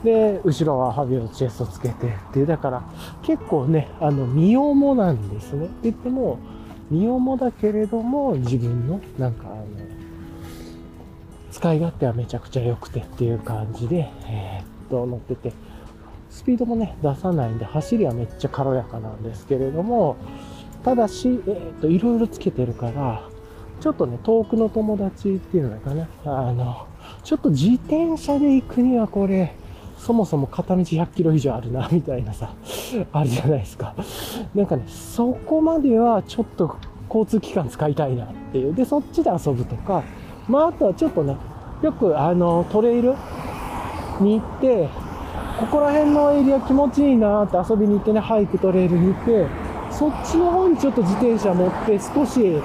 [0.03, 2.83] で、後ろはハビオチェストつけてっていう、だから
[3.23, 5.67] 結構ね、あの、身重なんですね。
[5.67, 6.39] って言っても、
[6.91, 9.65] 身重だけれども、自分の、なんかあの、
[11.51, 15.53] 使い勝手はめちゃくちゃ良くてっていう感じで、え、っと、乗ってて、
[16.31, 20.17] スピードもね、出さないんで、走りはめっちゃ軽やかなんですけれども、
[20.85, 23.23] ただし、え、っと、いろいろつけてるから、
[23.81, 26.87] ちょっとね、遠くの友達っていうのかな、あの、
[27.23, 29.55] ちょっと自転車で行くにはこれ、
[30.05, 32.51] そもそも片道100キロ以上あるな、みたいなさ、
[33.11, 33.95] あるじゃないですか。
[34.55, 36.77] なんかね、そこまではちょっと
[37.09, 38.75] 交通機関使いたいなっていう。
[38.75, 40.03] で、そっちで遊ぶとか、
[40.47, 41.39] まあ、あとはちょっとね、
[41.81, 43.15] よくあの、トレイル
[44.21, 44.91] に行って、
[45.59, 49.47] ここら辺のエリア気持ちいいなって遊びに行ってね、ハイクトレイルに行って、
[49.91, 52.61] そっちの方にちょっと自転車持って少し、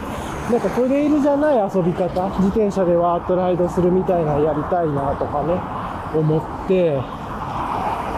[0.52, 5.54] なんかトレイルじゃない遊び方、自転車でワーッとライドするみたいなやりたいなとかね、
[6.14, 7.00] 思って、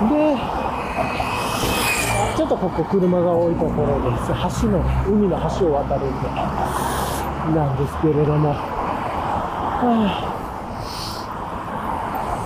[0.09, 0.35] で、
[2.35, 4.29] ちょっとここ車が多いところです。
[4.63, 6.29] 橋の、海の橋を渡るんで、
[7.55, 8.57] なんですけれども、は
[9.83, 10.31] あ、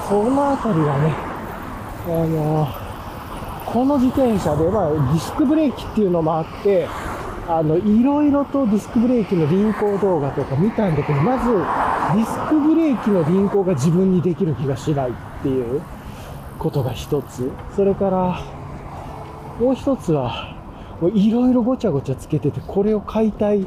[0.09, 1.13] そのあたりがね、
[2.07, 2.67] あの、
[3.65, 6.87] この自転車で、まあ、ディスクブレーキっていうのもあって、
[7.47, 15.81] あの、いろいろとディスクブレーキの輪行動画とか見たんだけど、まず、ディスクブレーキの輪行が自分にできる気がしないっていう。
[16.59, 17.51] ことが一つ。
[17.75, 18.41] それから、
[19.59, 20.55] もう一つは、
[21.13, 23.65] いろいろごちゃごちゃつけてて、これを解体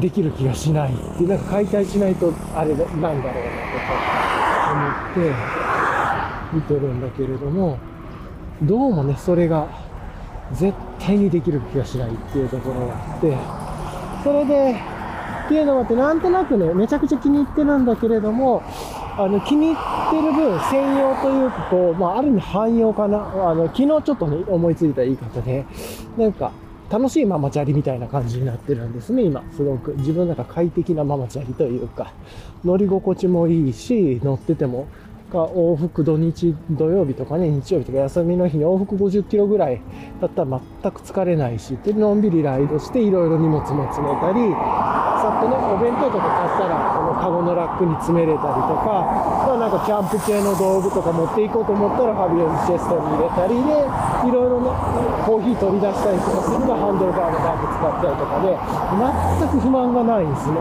[0.00, 3.30] できる気がしないって、なんか解体しないとあれなんだろうなとか
[4.72, 5.34] 思って
[6.52, 7.78] 見てるんだけれども、
[8.62, 9.68] どうもね、それが
[10.52, 13.36] 絶対にできる気がしないっていうところがあって、
[14.22, 14.72] それで、
[15.46, 18.62] っていうのもあって、なんとなくね、めちゃくちゃ気に入ってるんだけれども、
[19.20, 23.18] あの、気に入ってる分、専用というか、こう、まあ、ある意味汎用かな。
[23.18, 25.66] あの、昨日ちょっとね、思いついた言い方で、
[26.16, 26.52] なんか、
[26.90, 29.44] 楽しいママチャリみたいな感じになってるんですね、今。
[29.52, 29.94] すごく。
[29.98, 32.14] 自分の中快適なママチャリというか、
[32.64, 34.86] 乗り心地もいいし、乗ってても
[35.30, 39.80] が往復土日、土曜日とかね、日曜日とか休みの日に往復50キロぐらい
[40.20, 44.52] だったら全く疲れないし、で、のんびりライドしていろいろ荷物も詰めたり、
[45.20, 48.84] さっとね、お弁当とか買ったら、このカゴのラックに詰めれたりとか、
[49.46, 53.86] まあなんかキャンプ系の道具とか持っていこうと思ったらファビオンチェストに入れたりで、
[54.28, 54.72] いろいろね、
[55.24, 58.56] コーヒー取り出したりとかするとハンドルバーのバッグ使ったりとかで、
[59.38, 60.58] 全く不満がないんですね。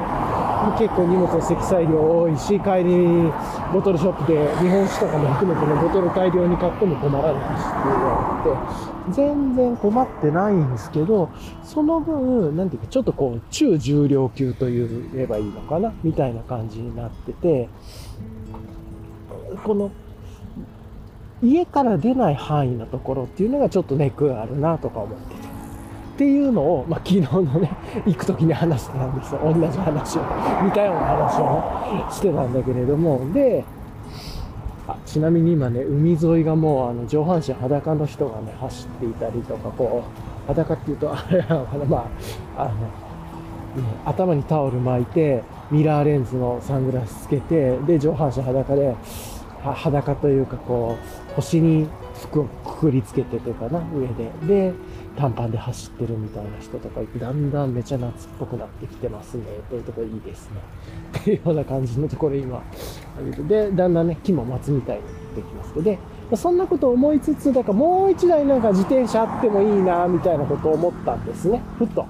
[0.78, 3.32] 結構荷物の積載量多いし、帰り
[3.74, 11.30] ボトルショップで日本酒とかも含めてね、ボトル大量に買っても困らないしっていうのがあって、全然困ってないんですけど、
[11.64, 17.70] その分、なんていうか、ちょっとこう、中重量級と言えばいいのかなみたいな感じになってて、
[19.64, 19.92] この、
[21.42, 25.39] 家から出ない範囲のところっていうのがちょっとネックがあるなとか思って。
[26.20, 27.72] っていうのを、まあ、昨日のね、
[28.06, 29.40] 行く時に話してたんですよ。
[29.42, 30.22] 同じ話を、
[30.66, 33.64] 似たような話をしてたんだけれども、で、
[34.86, 40.04] あちなみに今ね、海沿いがもうあの上半身裸の人がね、走っていたりとか、こ
[40.46, 42.06] う、裸っていうと、あれはま
[42.58, 42.72] あ、あの、
[44.06, 48.94] 頭にタオル巻いて、ミラーレンズのサングラスつけて、で、上半身裸で、
[49.64, 50.98] 裸というかこ
[51.32, 51.88] う、腰に
[52.24, 54.72] 服をくくりつけてというかな、上で。
[54.72, 54.74] で、
[55.20, 59.44] 短パンで走ってるみたいな人とかいて、だんだんめちゃ夏っぽくなってきてますね。
[59.70, 60.62] というところいいですね。
[61.20, 62.64] っていうような感じのところ今、
[63.50, 66.00] で、だんだんね、木も松みたいになってきますけど、で、
[66.38, 71.62] そんなことを思いつつ、だからもう一台なんか自転車あってもいいな、みたいなことを思ったんですね。
[71.78, 72.06] ふと。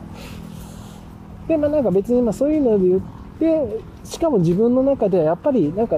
[1.48, 3.02] で、まあなんか別にまあそういうので言っ
[3.40, 5.98] て、しかも自分の中ではやっぱりなんか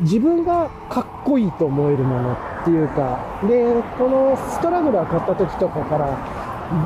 [0.00, 6.18] 自分がかっこいいと思えるものっていうか、で、このストラグラー買った時とかから、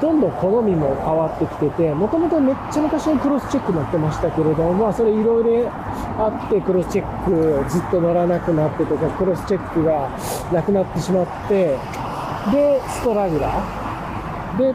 [0.01, 10.11] どんどん好みも変わってきてて、もともとめっちゃ昔にクロスチェック乗ってましたけれども、まあそれいろいろあってクロスチェックずっと乗らなくなってとか、クロスチェックが
[10.53, 11.79] なくなってしまって、
[12.53, 14.59] で、ストラグラー。
[14.59, 14.75] で、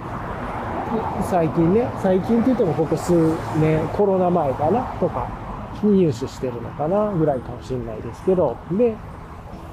[1.24, 3.14] 最近ね、最近って言ってもここ数
[3.60, 5.41] 年、コロナ前かなとか
[5.88, 8.96] に入手してるのかなぐらいかもしれないですけど、で、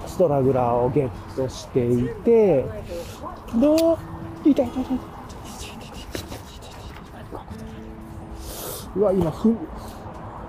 [0.06, 2.64] ストラグラーをゲットしていて、
[3.60, 3.98] どう、
[4.44, 4.98] 痛い痛い痛い。
[8.96, 9.56] うわ、今、ふ、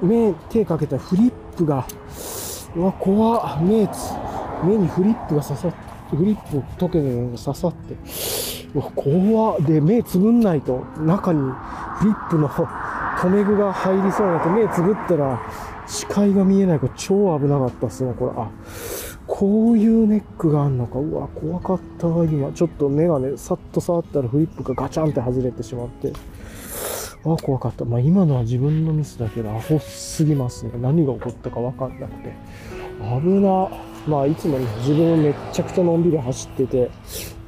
[0.02, 1.86] 目、手かけたフリップが、
[2.76, 4.13] うわ、怖っ、目つ、
[4.63, 7.95] 目にフリップが刺さって、フリップを溶けてるのが刺さって、
[8.74, 9.62] うわ、怖っ。
[9.62, 11.39] で、目つぶんないと、中に
[11.98, 12.48] フリップの
[13.21, 15.41] 留め具が入りそうになって、目つぶったら、
[15.88, 18.32] 視界が見えないから超危なかったっすね、これ。
[18.36, 18.49] あ、
[19.27, 20.99] こういうネックがあんのか。
[20.99, 22.51] うわ、怖かった、今。
[22.51, 26.13] ちょっとメガネ、さっと触ったらフリップがガチャンって外れてしまって。
[27.25, 27.84] あ、怖かった。
[27.86, 30.71] まあ今のは自分のミスだけど、アホすぎますね。
[30.82, 32.32] 何が起こったかわかんなくて。
[33.21, 33.69] 危な。
[34.08, 36.89] まあいつもね、自分めっちゃくちゃのんびり走ってて、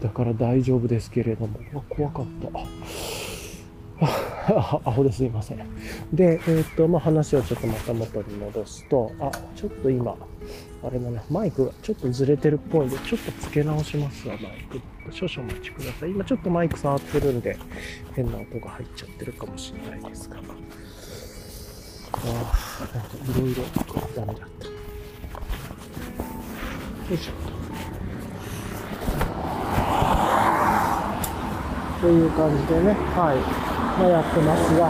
[0.01, 1.59] だから大丈夫ですけれども。
[1.73, 4.09] うわ、怖かった。
[4.85, 5.57] アホですいません。
[6.13, 10.15] で、えー、っと、まあ話をちょっとまた元に戻すと、あ、ちょっと今、
[10.83, 15.13] あれだね、マイクがちょっとずれてるっぽいんで、ちょっと付け直しますわ、マイク。
[15.13, 16.11] 少々お待ちください。
[16.11, 17.57] 今ちょっとマイク触ってるんで、
[18.13, 20.37] 変な音が入っちゃってるかもしれないですが。
[20.37, 20.41] あ
[22.13, 23.63] あ、なんかいろいろ
[24.15, 24.67] ダメだった。
[24.67, 24.73] よ
[27.13, 27.31] いしょ。
[32.01, 33.70] という感じでね、はい。
[34.01, 34.89] まあ、やってますが、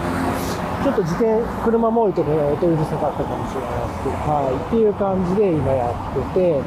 [0.84, 4.55] ちょっと自転、車も多いところで音うるさかったかもしれないですけど、はい。
[4.55, 6.62] っていう感じで今やってて、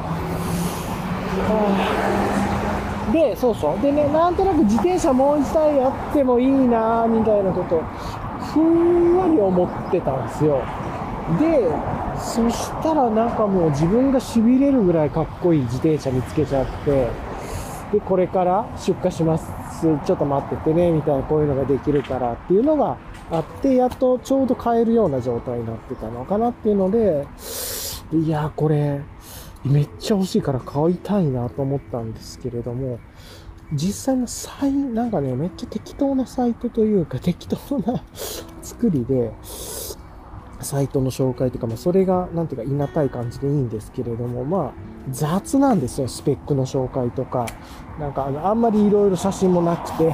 [1.41, 2.05] は
[3.11, 3.79] で、そうそう。
[3.81, 7.81] でね、なんとなく自転車もう一台やってもいいなみたいなこと、
[8.53, 10.61] ふんわり思ってたんですよ。
[11.39, 11.69] で、
[12.17, 17.09] そしたらなんかもう自分が痺れるぐらいかっこいい自転車見つけちゃって、
[17.91, 19.64] で、これから出荷します。
[20.05, 22.97] ちょっと待っててね、みたいなこういうのができるからっていうのが
[23.31, 27.27] あって、やっとちょうど買えるような状態になってたのかなっていうので、
[28.11, 29.01] いや、これ、
[29.63, 32.99] めっちゃ欲しいから買いたいなと思ったんですけれども、
[33.73, 38.03] 実際のサイン、なんかね、めっちゃ適当なサイトというか、適当な
[38.61, 39.33] 作りで、
[40.61, 44.73] サイトの紹介というか、まあ、それが、なんていうか、いなたい感じでいいんですけれども、まあ、
[45.09, 47.47] 雑なんですよ、スペックの紹介とか。
[47.99, 50.09] なんか、あの、あんまりいろいろ写真もなくて、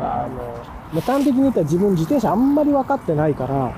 [0.00, 0.36] あの、
[0.92, 3.74] まあ、端的に言ったら自分自転車あんまり分かってないから、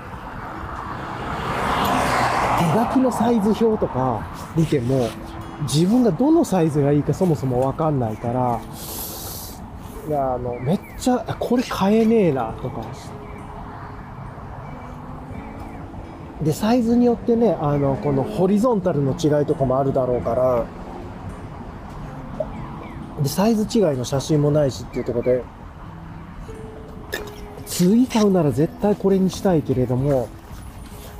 [2.58, 5.08] 手書きのサイズ表とか見ても、
[5.62, 8.60] 自分がどのサイズがいいかそもそもわかんないから、
[10.06, 12.82] いや、あの、めっちゃ、これ買えねえな、とか。
[16.42, 20.66] で、サイズによってね、あの、このホリゾンタルの違いとかもあるだろうから、
[23.22, 25.44] で、サイズ違いの写真もないしっていうところで、
[27.66, 30.28] 次買うなら絶対これにしたいけれども、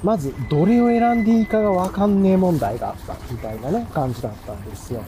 [0.02, 5.02] まず、どれを選んでいいかがわかんねえ問題があったみたいなね、感じだったんですよ。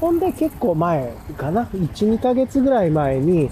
[0.00, 3.50] ほんで結構前かな、1、2ヶ月ぐらい前に、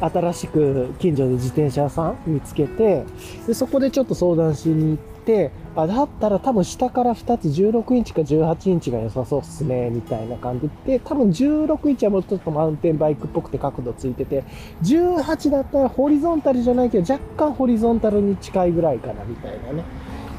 [0.00, 3.04] 新しく近所で自転車屋さん見つけて、
[3.46, 14.44] でそこでちょっと相談しに行って、あ、だったら多分下から2つ16インチか18インチが良さそうっすね、みたいな感じで、多分16インチはもうちょっとマウンテンバイクっぽくて角度ついてて、
[14.82, 19.84] 18だったらホリゾンタルじゃないけど若干ホリゾンタルに近いぐらいかな、みたいなね。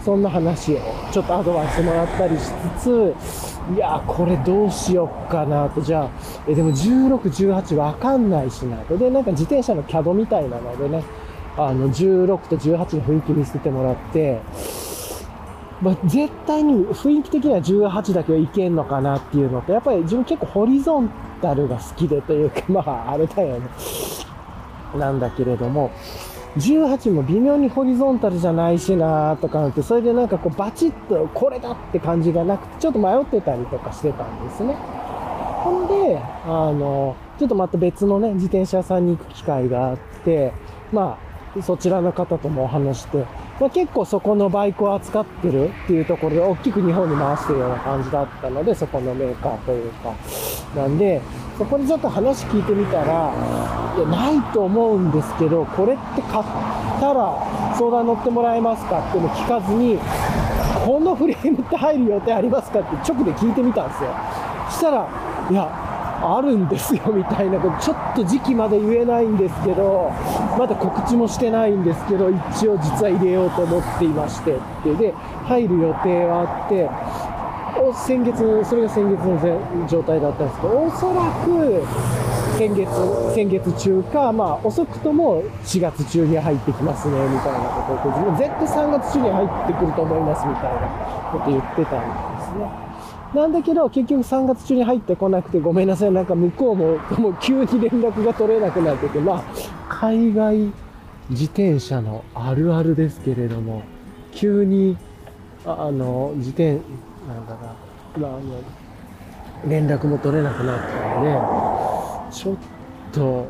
[0.04, 0.78] そんな話を
[1.12, 2.44] ちょっとアドバイスもらったりし
[2.78, 3.16] つつ、
[3.76, 6.10] いや、これどうしよっかなと、じゃあ、
[6.48, 8.96] え、でも16、18わかんないしなと。
[8.96, 11.04] で、なんか自転車の CAD みたいなのでね、
[11.58, 14.42] あの、16と18の雰囲気見せてもらって、
[15.82, 21.10] まあ、絶対に雰囲気的には18だけはいけんのかなっていうのと、やっぱり自分結構ホリゾン
[21.42, 23.68] タルが好きでというか、 まあ、あれだよね。
[24.98, 25.92] なんだけれども、
[26.58, 34.76] 18も微妙にホリゾンタルじゃないしなとかって、それでなんかこうバチッとこれだって感じがなくて、ちょっと迷ってたりとかしてたんですね。
[35.64, 40.54] ほんで、あの、ちょっとまた別のね、自転車屋さんに行く機会があって、
[40.94, 43.26] まあ、そちらの方ともお話して、
[43.60, 50.14] まあ、結構そこのバイクを扱ってるっていうところで大きく日本に回してるような感じだったので、そこのメーカーというか。
[50.76, 51.22] なんで、
[51.58, 53.34] そこでちょっと話聞いてみたら、
[53.98, 56.44] いや、ないと思うんですけど、これって買っ
[57.00, 59.98] たら相談乗ってもらえますかっていうの聞かずに、
[60.86, 64.10] このフレームって入る予定ありますかって直で聞いてみたんですよ。
[64.70, 65.08] したら、
[65.50, 65.85] いや、
[66.26, 70.12] あるんですよみたいなこと、ちょっと時期まで言えないんですけど、
[70.58, 75.14] まだ告知もしてないんですけど、一応実は入れようと思っていましてって、で、
[75.46, 76.90] 入る予定はあって、
[77.94, 81.84] 先月、それが先月の状態だったんですけど、おそらく
[82.58, 82.90] 先月、
[83.36, 90.80] 先月中か、まあ遅くとも4月中に入ってきますね、みたいなことを、絶対3月中に入ってくると思いますみたいな
[91.32, 92.85] こと言ってたんですね。
[93.36, 96.12] なんだけど、結局3月中に入ってこなくてごめんなさい。
[96.12, 99.44] なんか向こうも、 もう急に連絡が取れなくなってて、まあ、
[99.90, 100.72] 海外
[101.30, 103.82] 自転車のあるあるですけれども、
[104.32, 104.98] 急に、
[105.66, 107.76] あの、自転、なんだか、
[108.18, 108.42] まあ、あの、
[109.70, 112.56] 連絡も取れなくなったんで、ちょっ
[113.12, 113.48] と、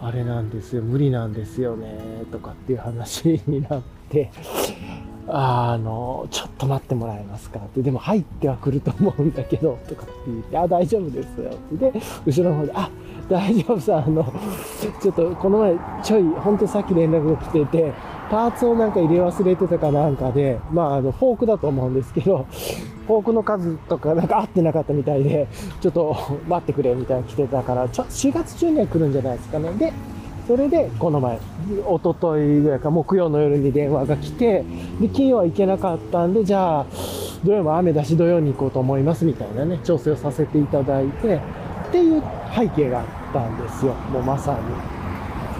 [0.00, 4.30] あれなんですよ、無理なんですよね、とかっていう話になって、
[5.28, 11.52] あの、ちょっと待ってもらえますかって、でも入ってはくると思うんだけど、とかって言って、あ、大丈夫ですよ。
[11.72, 11.92] で、
[12.26, 12.90] 後ろの方で、あ、
[13.28, 14.24] 大丈夫さ、あの、
[15.00, 17.92] ちょっとこの前、ちょい、ほんとさっき連絡が来てて、
[18.30, 22.46] パーツをなんか入れ忘れてたかなんかで、まあ、あの、フォークだと思うんですけど、
[23.06, 25.46] フォークの数とかなんか合ってなかったみたいで、
[25.80, 29.72] ちょっと待ってくれみたいな来てたから、ちょ、4月中には来るんじゃないですかね。
[29.74, 29.92] で、
[30.46, 31.38] それで、この前、
[31.86, 34.64] おとといぐらいか、木曜の夜に電話が来て、
[35.00, 36.86] で、金曜は行けなかったんで、じゃあ、
[37.44, 41.38] 土曜も雨だし、土曜に行こうと思いますみたいなね、調整をさせていただいて、っ
[41.92, 42.22] ていう
[42.54, 43.94] 背景があったんですよ。
[44.10, 44.58] もうまさに。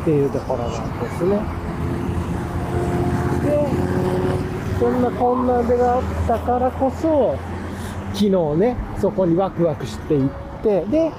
[0.03, 1.37] っていうところなんですね。
[3.45, 3.69] で、
[4.81, 7.37] そんな困難でがあったからこそ、
[8.15, 10.31] 昨日ね、そこにワクワクしていっ
[10.63, 11.13] て、で、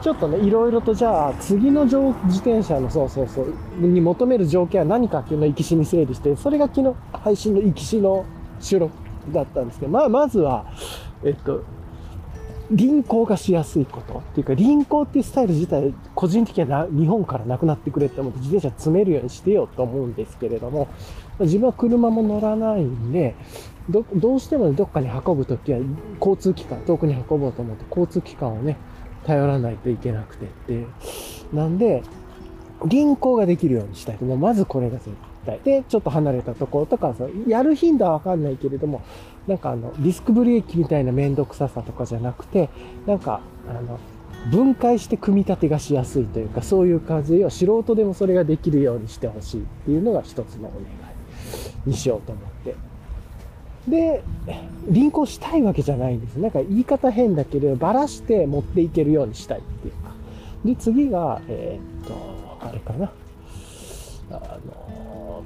[0.00, 1.96] ちょっとね、いろいろとじゃあ、次の自
[2.36, 8.24] 転車の、そうそうそう、に求める条件は何かっていうのを行きしに整理して、それが昨日配信の行きしの
[8.60, 8.94] 収録
[9.32, 10.66] だったんですけど、まあ、まずは、
[11.24, 11.64] えっと、
[12.70, 20.88] 輪行がしやすいことっていうか、輪行っていうスタイル自体、個人的には日本からなくなってくれって思って自転車詰めるようにしてよと思うんですけれども、
[21.40, 23.34] 自分は車も乗らないんで、
[23.88, 25.78] どどうしてもどっかに運ぶときは
[26.20, 28.76] 交通機関、遠くに運ぼうと思って交通機関をね、
[29.28, 30.86] 頼らないといけなくてって。
[31.52, 32.02] なんで、
[32.86, 34.18] 輪行ができるようにしたい。
[34.22, 35.10] もうまずこれが絶
[35.44, 35.60] 対。
[35.64, 37.14] で、ちょっと離れたところとか、
[37.46, 39.02] やる頻度はわかんないけれども、
[39.46, 42.70] なんかあの、ディスクブレーキみたいなめんどくささとかじゃなくて、
[43.06, 43.98] なんか、あの、
[44.50, 50.80] 分解して組み立てがしやすいというか、そういう感じで、素人でもそれができるようにしてほしいっていうのが一つのお願
[51.86, 52.57] いにしようと思って。
[53.88, 54.22] で、
[54.88, 56.36] 輪行したいわけじゃないんです。
[56.36, 60.12] なんか言い方変だけど、ばらして持っていけるようにしたいっていうか。
[60.64, 63.10] で、次が、えー、っと、あれかな。
[64.30, 65.42] あの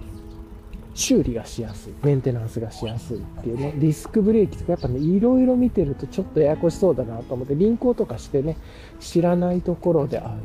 [0.94, 8.56] 修理がしやすい、メンテナンスがしやすいっていうね、ディスクブレーキとかやっぱね、いろいろ見てるとちょっとややこしそうだなと思って、輪行とかしてね、
[9.00, 10.36] 知らないところで、あの、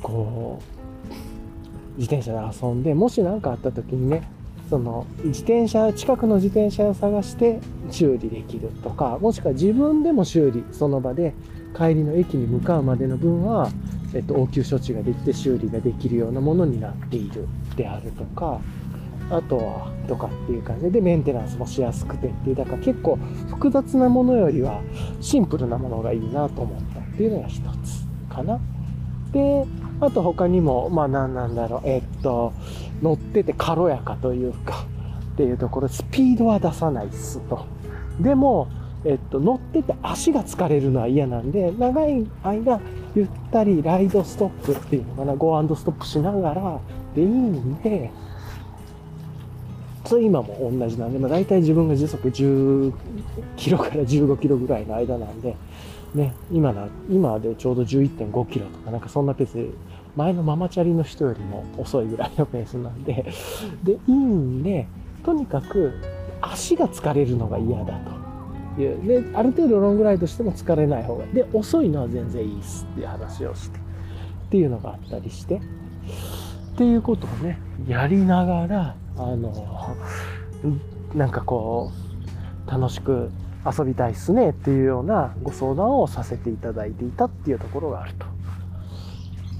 [0.00, 4.30] こう、自転車で遊んで、もし何かあった時にね、
[4.68, 7.60] その自転車近くの自転車を探して
[7.90, 11.34] 修理できるとかもしくは自分でも修理その場で
[11.76, 13.70] 帰りの駅に向かうまでの分は、
[14.14, 17.46] えっと、応急処置ができて修理ができるようなものになっている
[17.76, 18.60] であるとか
[19.30, 23.16] あとはとかっていう感じでメンテナンスもしやすくてっていうだから結構
[23.48, 24.80] 複雑なものよりは
[25.20, 28.60] シンプルなものがいいなと思ったっていうのが一つかな。
[29.32, 29.66] で
[30.00, 32.52] あと他にもまあ何なんだろうえっと
[33.02, 34.86] 乗ってて軽やかというか
[35.34, 37.66] っていうところスピードは出さないっすと。
[38.20, 38.68] でも
[39.06, 42.80] えっと、乗ってて足が疲れるのは嫌なんで、長い間、
[43.14, 46.80] ゆったりライドストップっていうのかな、ゴーストップしながら
[47.14, 48.10] でいいんで、
[50.04, 52.92] それ今も同じなんで、まあ、大体自分が時速10
[53.56, 55.54] キロから15キロぐらいの間なんで、
[56.12, 59.68] ね、今な、今でちょうど11.5キロとか、なんかそんなペースで、
[60.16, 63.26] 前のママチャリの人よりも遅いぐらいのペースなんで、
[63.84, 64.86] で、いいんで、
[65.24, 65.92] とにかく
[66.40, 68.26] 足が疲れるのが嫌だと。
[68.80, 73.80] いうである程度ロングライドしても疲れない方がで遅いのは全然いいっすっていう話をしてっ
[74.50, 77.58] ていうのがあったりしてっていうことをね
[77.88, 79.96] やりながらあの
[81.14, 81.90] なんかこ
[82.66, 83.30] う楽しく
[83.66, 88.26] 遊びたいっすねっていうようなご相談をさせていただいていたっていうところがあると。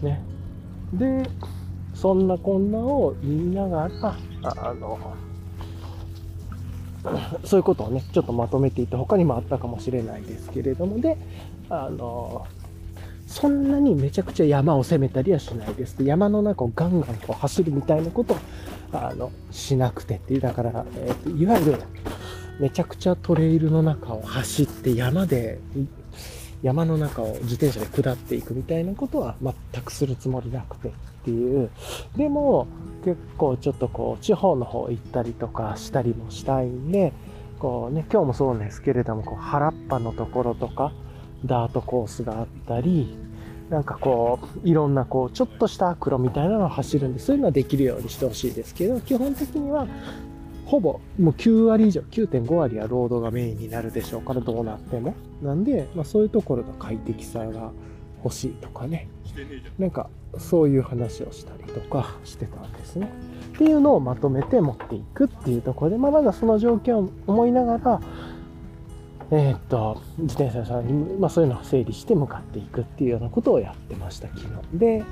[0.07, 0.36] ね。
[0.93, 1.29] で、
[1.95, 4.99] そんなこんなを言いながら、あの、
[7.45, 11.17] そういうことをね、ちょっとまとめていって他にもあったかもしれないですけれども、で、
[11.69, 12.47] あの、
[13.27, 15.97] そんなにめちゃくちゃ山を攻めたりはしないです。
[16.01, 18.37] 山の中をガンガンこう走るみたいなことを、
[18.93, 21.79] あの、しなくてっていう、だから、え、ー、いわゆる、
[22.61, 25.59] めちゃくちゃトレイルの中を走って山で、
[26.63, 30.93] 山の中を自転車で下っていくみたいなことは全くするつもりなくてっ
[31.25, 31.71] ていう。
[32.17, 32.67] でも、
[33.05, 37.13] 結構ちょっとこう、地方の方行ったりとかしたりもしたいんで、
[37.59, 40.93] こうね、今日もそうですけれども、こう、原っぱのところとか、
[41.45, 43.17] ダートコースがあったり、
[43.71, 49.87] なんかこう、いろんなこう、ちょっとしたアクロみたいなのを走るんで、そういうのはできるようにしてほしいですけど、基本的には、
[50.65, 55.15] ほぼ、もう9割以上、9.5割はロードがメインになるでしょうから、どうなっても。
[55.43, 57.73] なんで、まあそういうところの快適さが
[58.25, 59.09] 欲しいとかね。
[59.79, 60.09] なんか、
[60.39, 63.09] そういう話をしたりとかしてたんですね。
[63.55, 68.01] っていうのをまとめて持っていくっていうところで、まあ、まだその状況を思いながら、
[69.31, 74.47] えー、っと、自転車さんに、まあ、そういうのを整理して向かっていくっていうようなことをやってました、昨日。
[74.79, 75.03] で、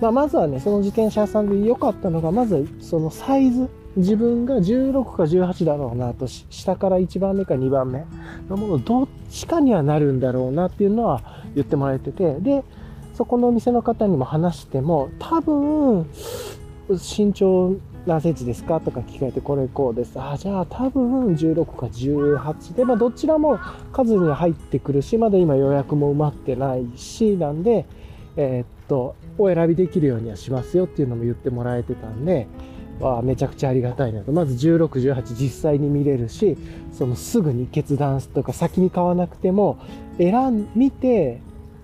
[0.00, 8.04] まあ、まずはね、その自転車屋さんで良かったのが、まずそのサイズ、自分が16か18だろうなと、下から1番目か2番目
[8.48, 11.22] のもの、どっちかにはなるんだろうなっていうのは
[11.54, 12.62] 言ってもらえてて、で、
[13.14, 16.06] そこのお店の方にも話しても、多分、
[16.88, 17.74] 身長
[18.06, 20.12] 何センチですかとか聞かれて、これこうです。
[20.16, 23.58] あ、じゃあ多分16か18で、まあどちらも
[23.92, 27.86] 数に入ってくるし、まだ今予約も埋まってないし、なんで、
[28.36, 32.46] えー、っと、お選びできるようにはしますよっていうのも言ってもらえてたんで、
[33.00, 34.32] あめちゃくちゃありがたいなと。
[34.32, 36.56] まず16、18実際に見れるし、
[36.92, 39.78] そのすぐに決断とか先に買わなくても、
[40.18, 41.40] 選ん、見て、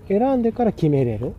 [0.07, 1.33] 選んでから決めれる。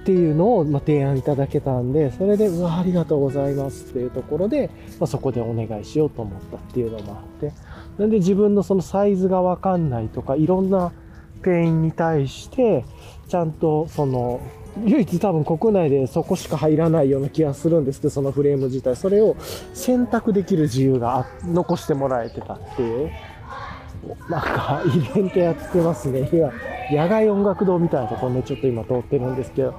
[0.00, 7.52] っていうのを、ま提案いただけたんで、それで、うわ、ありがとうございますっていうところで、まあ、そこでお願いしようと思ったっていうのもあって、
[7.98, 10.92] なんで自分のそのサイズがわかんないとか、いろんな
[11.42, 12.84] 店員に対して、
[13.28, 14.40] ちゃんとその、
[14.84, 18.96] 唯一多分国内でそこしか入らないような気がするんですけど、そのフレーム自体。
[18.96, 19.36] それを
[19.74, 23.10] 選択できる自由が残してもらえてたっていう
[24.28, 26.28] なんかイベントやってますね。
[26.32, 26.52] 今、
[26.90, 29.74] 野外音楽堂みたいなところね、ちょっと今通ってるんですけど、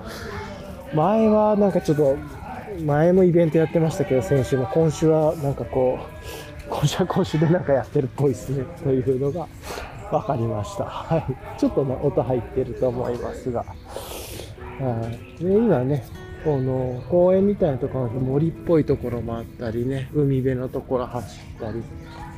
[0.93, 2.15] 前はなんかちょっと、
[2.85, 9.47] 前もイベントやってましたけど、先週も今週はなんかこう、 今週は今週でなんかやってるっぽいですね、というのが
[10.11, 10.85] 分かりました。
[10.85, 11.23] はい。
[11.57, 13.65] ちょっとね、音入ってると思いますが。
[14.81, 15.09] は
[15.39, 15.43] い。
[15.43, 16.03] で、今ね、
[16.43, 21.83] この公園みたいなところ森っぽいところもあったりね、海辺のところ走ったり、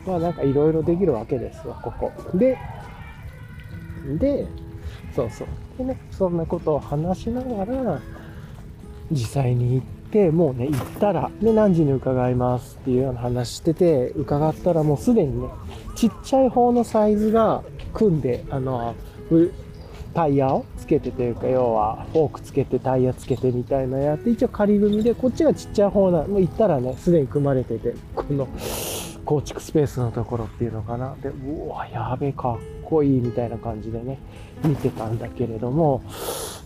[0.06, 2.12] まあなんかいろいろできるわけですわ、ここ。
[2.38, 2.58] で、
[4.20, 4.46] で、
[5.16, 5.48] そうそう。
[5.78, 8.02] でね、そんなことを話しながら、
[9.12, 15.48] 実際に行って、もうね、行ったら、で、何時に伺いますっていうような話してて、伺ったらもうすでにね、
[15.96, 17.64] ちっちゃい方のサイズが
[17.94, 18.96] 組んで、あの、
[20.14, 28.48] タイヤをつけてというか、要は、フォークつけて、タイヤつけてみたいなやって、一応仮組みで、こっちがちっちゃい方な、もう行ったらね、すでに組まれてて、この、
[29.26, 31.16] 構築スペースのところっていうのかな。
[31.22, 34.20] で、うわ、やべえ、かっこいいみたいな感じでね、
[34.64, 36.04] 見てたんだけれども、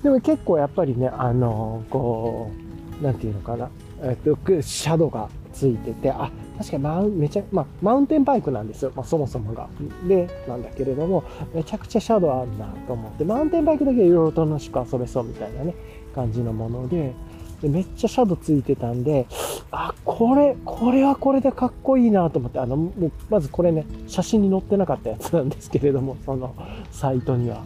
[0.04, 2.52] でも結構やっぱりね、あの、こ
[3.00, 3.70] う、なんていうのかな、
[4.04, 8.92] えっと、シャドウがついてて、あ、確かにマウン、めちゃ、まあ、マウンテンバイクなんですよ。
[8.96, 9.70] まあ、そもそもが。
[10.08, 15.76] で、なんだけれども、めちゃくちゃシャドウあるなと思って、マウンテンバイクだけいろいろ楽しく遊べそうみたいなね、
[16.16, 17.14] 感じのもので、
[17.62, 19.28] でめっちゃシャドウついてたんで、
[19.72, 26.56] あ、これ、これはこれでかっこいいなと思って、あの、もう、まずこれね、写真に載ってなかったやつなんですけれども、その
[26.92, 27.64] サイトには。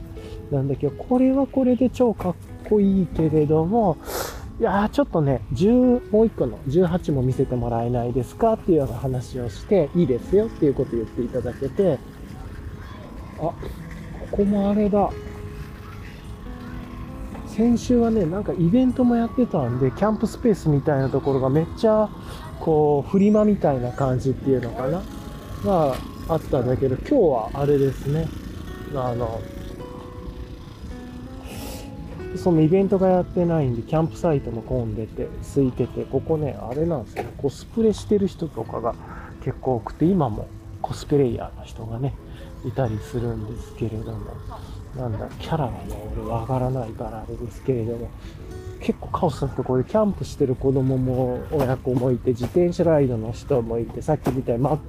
[0.52, 2.36] なんだけど、これはこれで超かっ
[2.70, 3.98] こいいけれども、
[4.62, 11.98] いやーちょっとね、10、もう1個の18も見せてもらえないですかっていうような話をして、いいですよっていうことを言っていただけて、
[13.40, 13.54] あ、こ
[14.30, 15.10] こもあれだ。
[17.48, 22.08] 先週はね、なんかイベントもやってたんで、キャンプスペースみたいなところがめっちゃ、
[22.60, 25.02] こう、フリマみたいな感じっていうのかな？
[25.66, 25.96] が
[26.30, 28.28] あったんだけど、今日はあれですね、
[28.94, 29.42] あの、
[32.38, 38.96] そのイベントがやってないんで、キャンプサイトも混んでて、空いてて、ここね、あれなんですよ、コスプレしてる人とかが
[39.44, 40.48] 結構多くて、今も
[40.82, 42.16] コスプレイヤーの人がね、
[42.66, 44.20] いたりするんですけれども、
[44.96, 45.80] なんだ、キャラがね、
[46.18, 48.10] 俺わからないからあれですけれども、
[48.80, 54.80] 結構カオスなところでキャンプしてる子供も親子もいて、自転車ライドの人もいて、さっきみたいにマ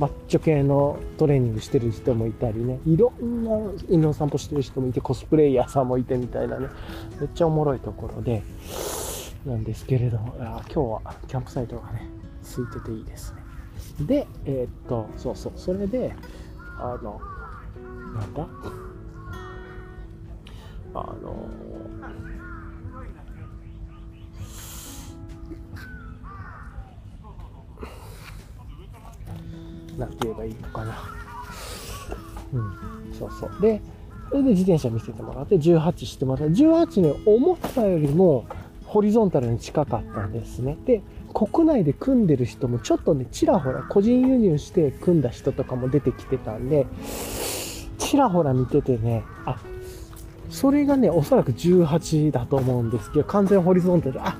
[0.00, 3.50] マッチョ系のトレーニングしてる人もいたりね、いろんな
[3.90, 6.68] 犬の散歩してる人もいて、コスプレイヤーさんもいてみたいなね、
[7.20, 8.42] めっちゃおもろいところで、
[9.44, 12.08] なんですけれども、今日はキャンプサイトがね、
[12.42, 13.42] 空いてていいですね。
[14.06, 16.14] で、えー、っと、そうそう、それで、
[16.78, 17.20] あの、
[18.14, 18.46] なんだ？
[20.94, 21.36] あの
[30.00, 30.94] なんて言えばいいのかな。
[32.52, 33.62] うん、そうそう。
[33.62, 33.80] で、
[34.30, 38.46] それで自転車見せてもらって、18してもらって、18ね、思ったよりも
[38.84, 40.76] ホリゾンタルに近かったんですね。
[40.84, 46.86] で、国内で組んでる人もちょっとね、ちらほら個人輸入して組んだ人とかも出てきてたんで、
[47.98, 49.60] ちらほら見ててね、あ、
[50.50, 54.36] それがね、おそらく18だと思うんですけど、完全ホリゾンタル、あ、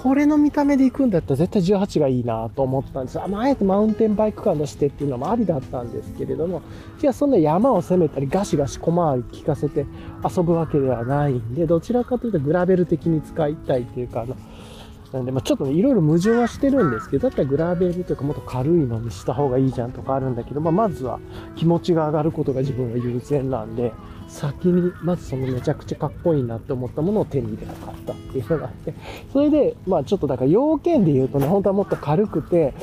[0.00, 3.20] これの見た目で行くんだったら絶対18がいいなと思ったんです。
[3.20, 6.62] あ,、まあ、あえてマウンテンバイク感としてっていうのもありだったんですけれども、
[7.00, 9.86] じゃあそんな山を攻めたりガシガシ小回り効かせて
[10.24, 14.36] 遊ぶわけではないんで、どちらかというとグラベル的に使いたいっていうか、あの、
[15.12, 21.18] なんで、まあ、ちょっとね、いろいろ矛盾はしてるんですけど、だったらグラベルというかもっと軽いのにした方がいいじゃんとかあるんだけど、まあ、まずは
[21.56, 23.92] 気持ちが上がることが自分は優先なんで、
[24.28, 28.94] 先に、まずそのめちゃくちゃかっこいいなって思ったものを手に入れなかったっていうのがあって、
[29.32, 32.74] それで、まあちょっとだから要件で言うとね、本当はもっと軽くて、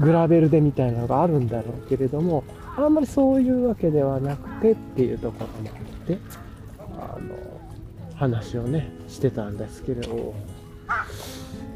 [0.00, 2.44] グラベルでみたいなのがあるんだろうけれども、
[2.76, 6.18] あんまりそういうわけではなくてっていうところもあって、
[6.98, 7.56] あの、
[8.16, 10.34] 話をね、してたんですけれど、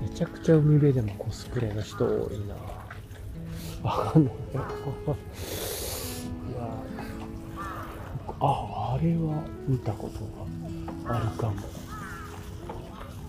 [0.03, 4.35] めちゃくちゃ海辺でもコスプレの人多いなわかんない。
[8.41, 10.21] ああれは見たこと
[11.09, 11.55] があるかも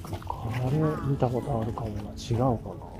[0.09, 2.91] あれ見たことあるかもな違うかな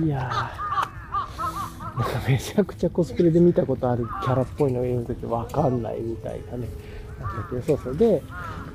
[0.04, 0.18] いや
[1.96, 6.68] なんかめちゃくちゃコスプレで見たことあるキャラっぽいのを言うときわかんないみたいなね。
[7.20, 7.96] なんだけど、そうそう。
[7.96, 8.20] で、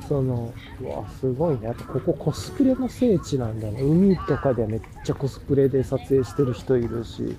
[0.09, 0.51] その、
[0.81, 1.67] うわ、すごいね。
[1.67, 3.83] あと、ここコスプレの聖地なんだね。
[3.83, 7.37] 海とかでめっちゃコスプレで撮影してる人いるし、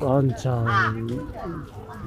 [0.00, 1.06] ワンちゃん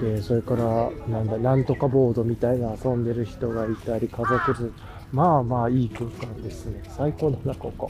[0.02, 4.74] で、それから、なんだ、なんとかボードみたいな遊んでる人がいたり、家族
[5.14, 6.82] まあまあいい空間ですね。
[6.90, 7.90] 最高だな、ここ。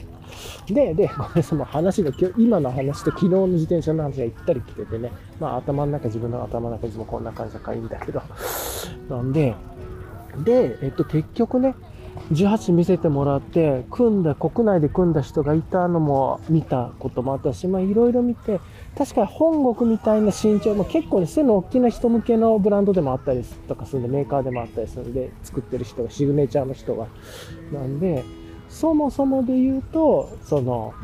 [0.66, 5.10] で、で、ごめんなさい、もう話が、今の話と昨日の自転車の話が行ったり来ててね、
[5.40, 8.22] まあ頭の中、自分の頭の中いつもこんな感じだからいいんだけど、
[9.08, 9.56] なんで、
[10.42, 11.74] で、えっと、結局ね、
[12.32, 18.60] 18見せてもらって、組んだ、国内で組んだ人がいたのも見たこともあったし、まあいろいろ見て、
[18.96, 27.08] 確かに本国みたいな身長も結構ね、背の大きな人向けのブランドでもあったりとかするんで、メーカーでもあったりするんで、作ってる人が、シグネチャーの人が。
[27.72, 28.24] なんで、
[28.68, 30.94] そもそもで言うと、その、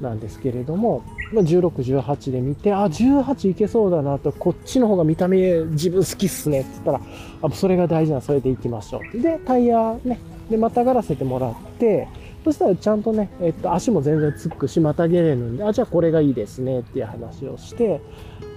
[0.00, 1.02] なんですけれども、
[1.32, 7.00] まあ16、18で見て、あ、18いけそうだなと、こっちの方が見た目自分好きっすねって言ったら、
[7.42, 9.20] あ、それが大事な、それで行きましょう。
[9.20, 10.18] で、タイヤね、
[10.50, 12.08] で、またがらせてもらって、
[12.44, 18.00] そしたらちゃんとね、えっと、足も全然つくし、またげれるんで、あ、じゃあこれがいいですねっていう話をして、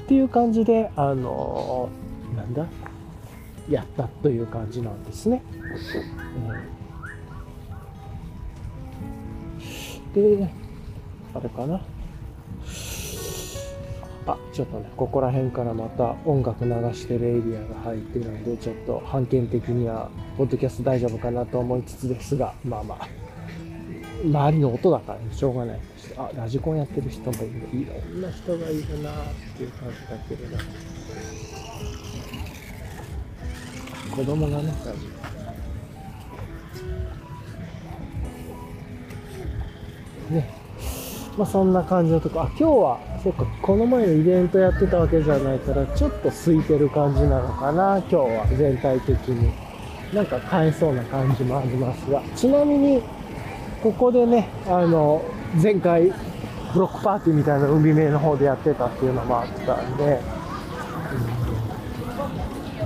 [0.06, 2.66] っていう感じで、あのー、なんだ？
[3.70, 5.42] やったという感じなんですね。
[10.16, 10.50] うん、で、
[11.34, 11.82] あれかな？
[14.34, 23.08] あ、ちょっとね、ここら辺からまた音楽流してるエリアが入ってるので、ちょっと判件的には、ポッドキャスト大丈夫かなと思いつつですが、まあまあ、
[24.24, 25.80] 周りの音だからね、しょうがない
[26.18, 27.68] あ、ラジコンやってる人もいる。
[27.74, 29.14] いろんな人がいるなっ
[29.58, 30.58] ていう感じだけれど。
[34.16, 35.08] 子供がね、ラジ
[40.30, 40.36] コン。
[40.36, 40.65] ね。
[41.38, 42.42] まあそんな感じのとこ。
[42.42, 49.52] あ、今日は、そっか、この前のイベントやってたわけじゃないから、ちょっと空いてる感じなのかな、今日は、全体的に。
[50.14, 52.22] なんか買えそうな感じもありますが。
[52.36, 53.02] ちなみに、
[53.84, 55.22] ここでね、あの、
[55.62, 56.14] 前回、
[56.74, 60.20] ブロックパーティーみたいな海辺の方でやってたっていうのもあったんで、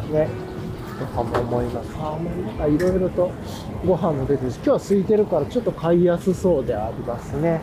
[0.08, 0.28] うん、ね、
[1.00, 1.90] とかも思います。
[2.00, 3.32] あ、もうなんかいろいろと
[3.86, 7.62] ご飯も出てるし、今日は空いてるからちょっと買いやすそうでありますね。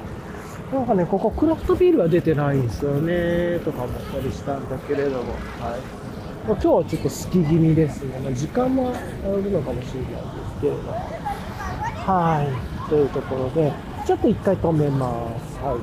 [0.72, 6.06] なんかね、ここクラフトビールは出てないんですよね、とか思ったりしたんだけれども、はい。
[6.48, 8.18] まあ、今日はちょっと好き気味ですね。
[8.18, 8.92] まあ、時間もあ
[9.36, 10.92] るのかもしれないですけれども。
[10.92, 12.90] はい。
[12.90, 13.72] というところで、
[14.06, 15.58] ちょっと一回止めます。
[15.60, 15.74] は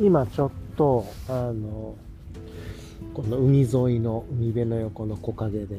[0.00, 0.04] い。
[0.04, 1.94] 今ちょっと、あの、
[3.14, 5.76] この海沿いの海辺の横の木陰で、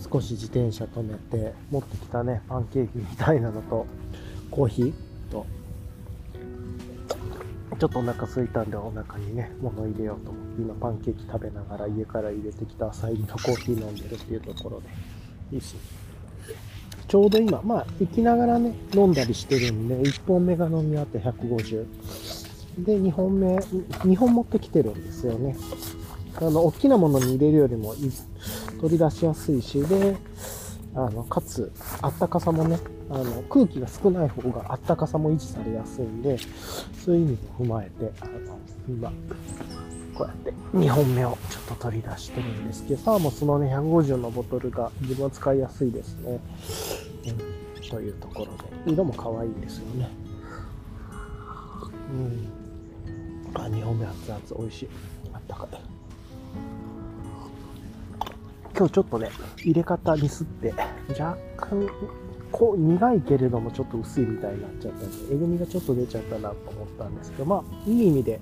[0.00, 3.86] 少し自転車止めて、持ってきたね、パンケーキみたいなのと、
[4.50, 4.92] コーヒー
[5.30, 5.46] と、
[7.78, 14.88] ちょっとお腹空いたんでお腹にね、物入れようと思って、今パンケーキ食べながら家から入れてきた朝入りのコーヒー飲んでるっていうところで、
[15.52, 15.76] いいし。
[17.06, 21.86] ちょうど今、まあ、行きながらね、飲んだりしてるんで、1本目が飲み終わって150。
[22.84, 25.56] で、2本目、2本持ってきてるんですよね。
[26.40, 27.94] あの、大きなものに入れるよりも
[28.80, 30.16] 取り出しやすいし、で、
[30.94, 31.70] あの、かつ、
[32.02, 32.78] あったかさもね、
[33.10, 36.38] あの、空気が少ない方があったかさも維持されやすいんで、
[37.04, 39.12] そういう意味も踏まえて、あの、今、
[40.14, 46.40] こうやって2本目をちょっと取り出してるんですけど、サーモスのね、150のボトルが自分は使いやすいですね。
[47.26, 48.46] うん、というところ
[48.86, 50.08] で、色も可愛いですよね。
[52.10, 52.48] うん。
[53.54, 54.88] あ、2本目熱々美味しい。
[55.32, 55.89] あったかい。
[58.76, 60.72] 今日ちょっとね、入れ方ミスって、
[61.10, 61.88] 若干、
[62.50, 68.40] こう苦いけれどもちょっと薄いみたいになっちゃったんで、えぐみがちょっと出ちゃったなと思ったんですけど、まあ、いい意味で、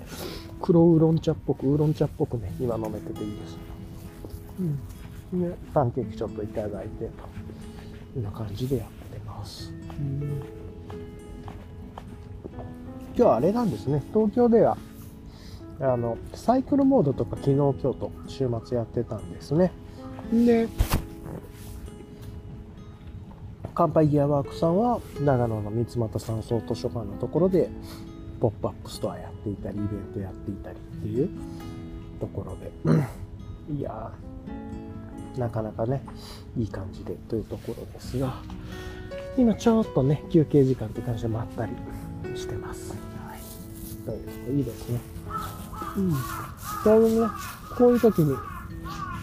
[0.61, 3.59] 黒ウーロン茶っぽく、ウーロン茶っぽくね、今飲めてていいです
[5.33, 5.43] うん。
[5.43, 7.11] で、パンケーキちょっといただいて、
[8.15, 9.73] こんな感じでやってます。
[9.99, 10.43] うん
[13.19, 14.79] 今日はあれなんですね、東京では、
[15.81, 19.73] あの、サイクルモードとか昨日、今日と週末やってたんですね。
[20.33, 20.69] で、
[23.75, 27.71] 乾杯ギアワークさんは長野の三俣山荘図書館のところで
[28.41, 31.31] ポップアップストアやっていたり、イベントやっていたりっていう
[32.19, 32.73] ところで、
[33.73, 36.03] いやー、なかなかね、
[36.57, 38.35] いい感じでというところですが、
[39.37, 41.73] 今ちょっとね、休憩時間って感じでまったり
[42.35, 42.91] してます。
[42.91, 43.39] はい。
[44.05, 45.18] といういいですね。
[45.97, 46.13] うん。
[46.13, 47.33] ちょうどね、
[47.77, 48.37] こういう時に、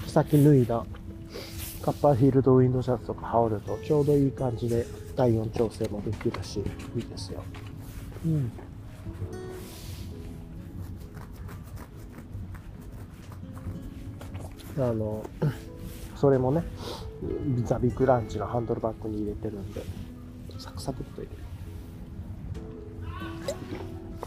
[0.07, 0.85] さっき脱いだ
[1.81, 4.85] カッパーフィールドウィンドシャツとか羽織るとちょうどいい感じで
[5.15, 6.59] 体温調整もできるし、
[6.95, 7.43] いいですよ。
[8.25, 8.51] うん。
[14.77, 15.23] あの、
[16.15, 16.63] それもね、
[17.65, 19.81] ザビッグランチのハンドルバッグに入れてるんで、
[20.57, 21.37] サクサクっと入れ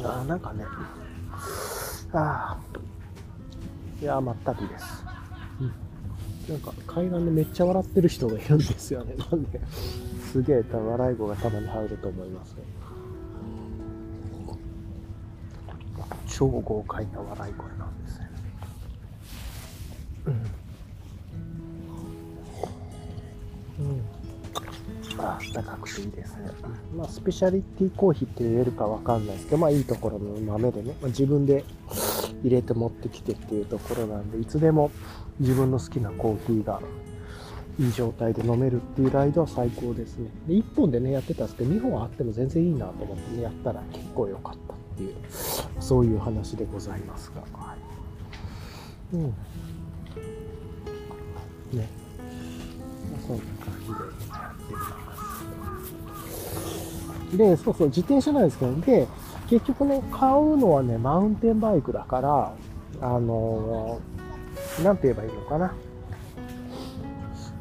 [0.05, 0.09] る。
[0.09, 0.65] ああ、なんかね、
[2.13, 2.59] ああ、
[4.01, 5.05] いや、まったりです。
[5.61, 6.53] うん。
[6.55, 9.15] なんか海岸でめっちゃ笑ってる人がいるんですよね。
[9.31, 9.61] なんで、
[10.33, 12.63] すげえ笑い声がたまに入ると思いますね。
[16.27, 17.68] 超豪快な笑い声
[25.49, 26.51] ったかくていいですね。
[26.97, 31.65] まあ、スペシャリティコーヒーって言えるかわかんないですけど、まあ、いいところの豆でね、まあ、自分で
[32.43, 34.91] 入れて持ってきてっていうところなんで、いつでも
[35.41, 36.81] 自分の好きなコーヒーが
[37.79, 40.31] いい状態で飲めるっていうライドは最高ですね。
[40.47, 45.15] で、1本でね、やってたんですけど、2本あっても全然いいなと思ってね、やったら結構良かったっていう、
[45.81, 47.41] そういう話でございますが。
[47.57, 47.77] は
[49.13, 49.23] い、うん。
[51.73, 51.89] ね。
[53.13, 53.78] まあ、そんな感じ
[57.37, 59.07] で、そうそう、自転車なんですけど、で、
[59.49, 62.53] 結局ね、買うのはね、マウンテンバイクだから、
[63.01, 65.73] あのー、なんて言えばいいのかな。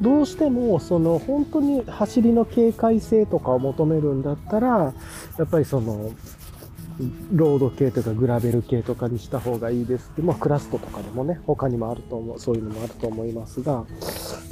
[0.00, 4.92] どうしても、その、本当に走りの警戒性とかを求めるんだったら、
[5.38, 6.12] やっぱりその、
[7.32, 13.84] ロード系とかグラベル系とかにした方がいいですって、まあクラストとかでもね、他にもあると思う、そういうのもあると思いますが、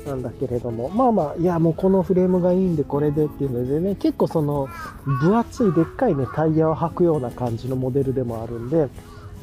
[0.06, 4.68] なんだけれども、まあまあ、いやもうこのフレームがいいんでこれでっていうのでね、結構その、
[5.04, 8.88] 分厚いでっかいね、タイヤを履くような感じのモデルでもあるんで、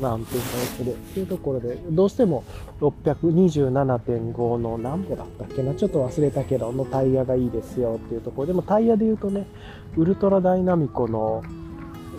[0.01, 2.43] なんていうか、で、っていうところで、どうしても
[2.79, 9.45] 627.5の何歩だったっけな、ちょっと忘れたけど、のタイヤがいいですよっていうところでもタイヤで言うとね、
[9.97, 11.43] ウルトラダイナミコの、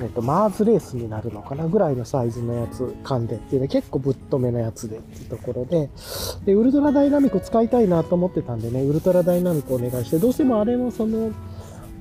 [0.03, 5.91] えっと、マーズレースになるのかなぐらいのサイズのやつ噛んでっていうね、結構ぶっとめなやつでっていうところで、
[6.45, 11.31] で、ウルトラダイナミコ使いたいなと思ってたんでね、ウルトラダイナミコお願いして、どうしてもあれのその、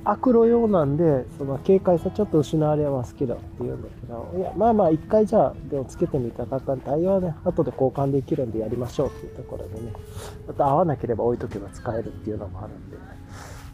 [0.06, 9.92] アクロ用なんで、その軽快さちょっと失われますけどっていうんだけど、いや、まあまあ一回じゃあ、でもつけてみたかったんで、対応はね、後で交換できるんでやりましょうっていうところでね、
[10.46, 13.02] また合わなければ置いとけば使えるっていうのもあるんで、ね、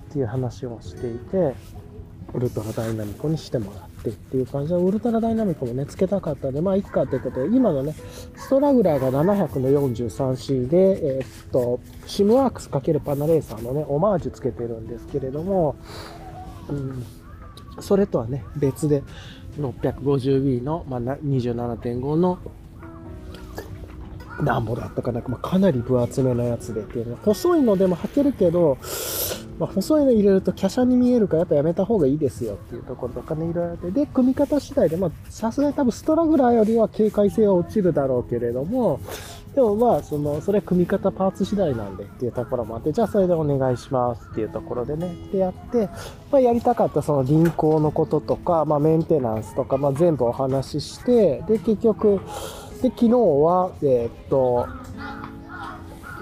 [0.09, 1.55] っていう話をしていて、
[2.33, 7.95] ウルトラダイナミコにしてもらってっていう感じで、ウルトラダイナミコもね、つけたかったんで、まあ、いっかということで、今のね、
[8.37, 15.77] ストラグラーが700の 43C で、えー、っと、シムワークス×パナレーサーのね、オマージュつけてるんですけれども、
[16.69, 17.05] うん、
[17.81, 19.03] それとはね、別で
[19.59, 22.39] 650B の、まあ、27.5の
[24.43, 28.79] 何本だったかな、まあ、かなり分厚めのやつでっていうの細いのでも履けるけど、
[29.61, 33.91] まあ、細いの入れると華奢に見えるからやっぱやめた方がいいですよっていうところとかね、いろいろあって。
[33.91, 39.01] で、組み方次第で、まあ、さすがに多分ストラグラーよりは軽快性は落ちるだろうけれども、
[39.55, 45.91] でもまあ、その、それは組み方パーツ次第なんでっていうところもあって、じゃあそれでお願いしますっていうところでね、でやって、
[46.33, 52.21] まあやりたかったその輪行のこととか、まあメンテナンスとか、まあ全部お話しして、で、結局、
[52.81, 54.67] で、昨日は、えー、っと、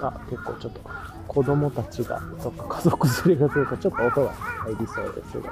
[0.01, 0.81] あ、結構ちょっと、
[1.29, 5.51] 子供たちが、とか家族連れがというか、ちょっと音が入りそうですが、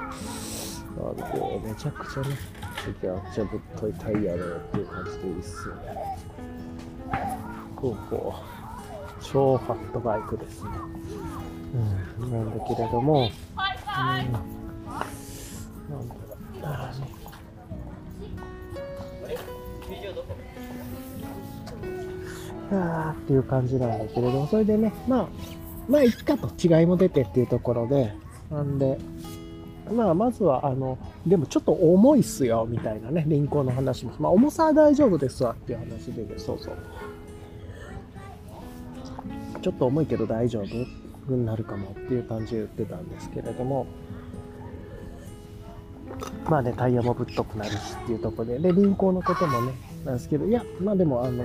[1.04, 2.30] なんで、めちゃくちゃね、
[2.84, 6.18] めちゃぶっといタイヤでっていう感じでいいっすよね。
[7.76, 10.70] こうこう、超ファットバイクですね。
[12.20, 13.30] うん、なんだけれども、うん、
[14.02, 14.38] なんだ
[15.92, 16.98] ろう、
[22.70, 25.28] ああっていう感じなんだけれども、それでね、まあ、
[25.88, 28.12] まあ、いっかと違いも出てっていうところで、
[28.50, 28.98] なんで、
[29.94, 34.12] まあ、まずは、あの、でもちょっと重いっすよ、みたいなね、輪行の話も。
[34.18, 36.76] まあ、重さは大丈夫ですわっていう話で、ね、そうそう。
[39.62, 40.66] ちょっと重いけど大丈夫？
[41.34, 43.86] になるかもっていう感じで言ってたんですけれども、
[46.48, 49.72] まあね、タイヤもぶっとくなるしっていうところで、で、輪行のこともね、
[50.06, 51.44] なんですけど、いや、まあでも、あの、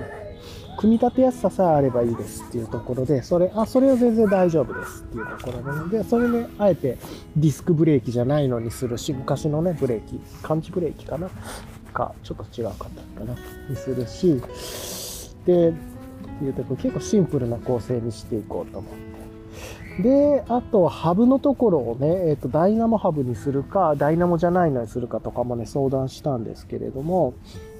[0.78, 6.98] 組み立てやすささえあればいいですっていうところで、それ、あ、それは全然大丈夫ですっていうところなので、それで、あえて
[7.36, 11.28] ディスクブレーキじゃないのにするし、昔のね、ブレーキ、感知ブレーキかな
[11.92, 13.36] か、ちょっと違うかったかな
[13.68, 14.40] にするし、
[15.46, 15.72] で、っ
[16.38, 19.04] ていうとこ結構シンプルな構成にしていこうと思って。
[20.02, 27.34] で、あと、ハブのところをね、えっ、ー、と、ダイナモハブにするか、ダイナモじゃないのにするかとかもね、相談したんですけれども、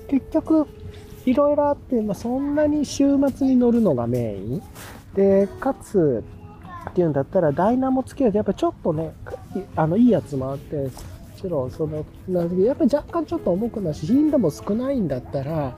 [0.09, 0.68] 結局、
[1.26, 4.62] いろいろあって、まあ、そんなに週末に乗るのがメイン。
[5.14, 6.22] で、かつ、
[6.90, 9.14] っていうんだったら、ダイナモつけると、やっぱちょっとね、
[9.74, 10.90] あの、いいやつもあって、も
[11.36, 15.74] ちろん、その、なんやっぱり若干ちょっと重くなし、頻度も少ないんだったら、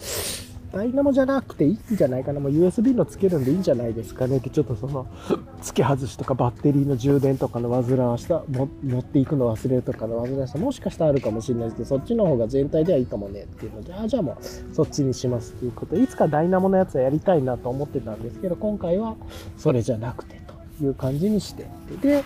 [0.73, 2.41] ダイナモじゃなくていいんじゃないかな。
[2.41, 5.07] もう USB のつけるんでいいんじゃないですかねって、ちょっとその、
[5.63, 19.17] 付け外しとかバッテリーの充電とかの煩わしさ、持っていくの忘れるとかの煩わしさ、もしかしたらあるかもしれないですけど、そっちの方が全体ではいいかもねっていうので、あ、じゃあもうそっちにしますっていうことで、いつかダイナモのやつはやりたいなと思ってたんですけど、今回は
[19.57, 20.41] それじゃなくて
[20.79, 21.67] という感じにして
[22.03, 22.23] で、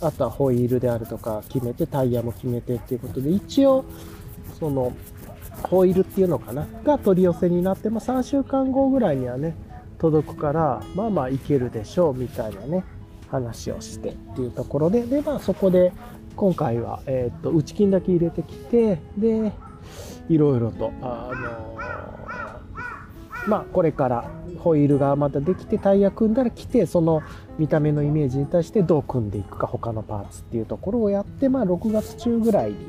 [0.00, 3.84] あとはホイールであるとか決めて、タイヤも決めてっていうことで、一応、
[4.58, 4.92] その、
[5.62, 6.66] ホイールっていうのかな？
[6.84, 9.54] が取り寄せになって、まあ、3週間後ぐらいにはね
[9.98, 12.84] 届くからまあまあいけるでしょうみたいなね
[13.28, 15.92] 話をしてっていうところででまあそこで
[16.36, 19.52] 今回は、えー、っと内金だけ入れてきてで
[20.28, 21.92] いろいろとあのー
[23.46, 27.22] まあこれからホイールがまたできてタイヤ組んだら来てその
[27.58, 32.86] 見た目のイメージに対してどう組んでいくか他のパーツっていうところをやってまあ6月中ぐらいに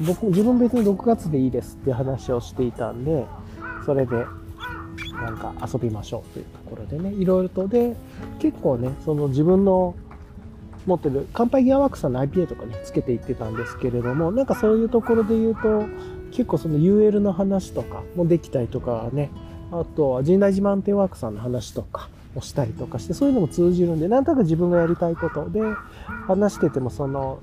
[0.00, 3.26] 僕、自分別に6月でいいですって話をしていたんで、
[3.84, 4.24] それで、
[5.14, 7.96] なんか遊びましょうというところでね、いろいろとで、
[8.38, 9.94] 結構ね、その自分の
[10.86, 15.84] 持ってる、乾杯ギアワークさんの IPA とかね、つけていってたんですけれども、なんかそういうところで言うと、
[16.30, 19.30] 結構その UL の話とかもできたりとかね、
[19.72, 25.60] あとは神代寺マンテンワークさんの話とかをしたりとかして、そういうのも通じるんで、なんとなく自分がやりたいことで
[26.26, 27.40] 話してても、その、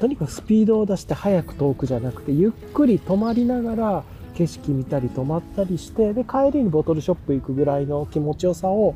[0.00, 8.94] とにかくスピードを出して早く遠くじゃなくてゆっくり止まりながら景色見たり止まったりしてで帰りにボトルショップ行くぐらいの気持ちよさを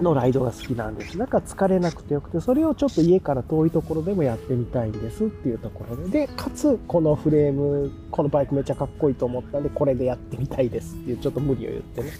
[0.00, 1.18] のライドが好きなんです。
[1.18, 6.26] だから疲れなくてよくてそれをちょっと家から遠いところでもやってみたいんですっていうところで。
[6.26, 12.10] でかつこのフレームこのバイクめっちゃかっこいいと思ったんでこれでやってみたいですっていうちょっと無理を言ってね。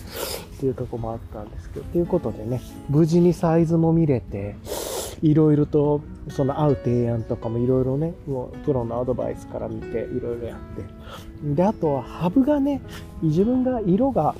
[0.56, 1.86] っていうとこもあったんですけど。
[1.86, 4.56] ということでね無事にサイズも見れて
[5.22, 6.00] いろいろと
[6.30, 10.84] その合う提案とかもいろいろねもうプロのアドバイスから見ていろいろやって。
[11.54, 12.80] であとはハブがね
[13.22, 14.34] 自分が色が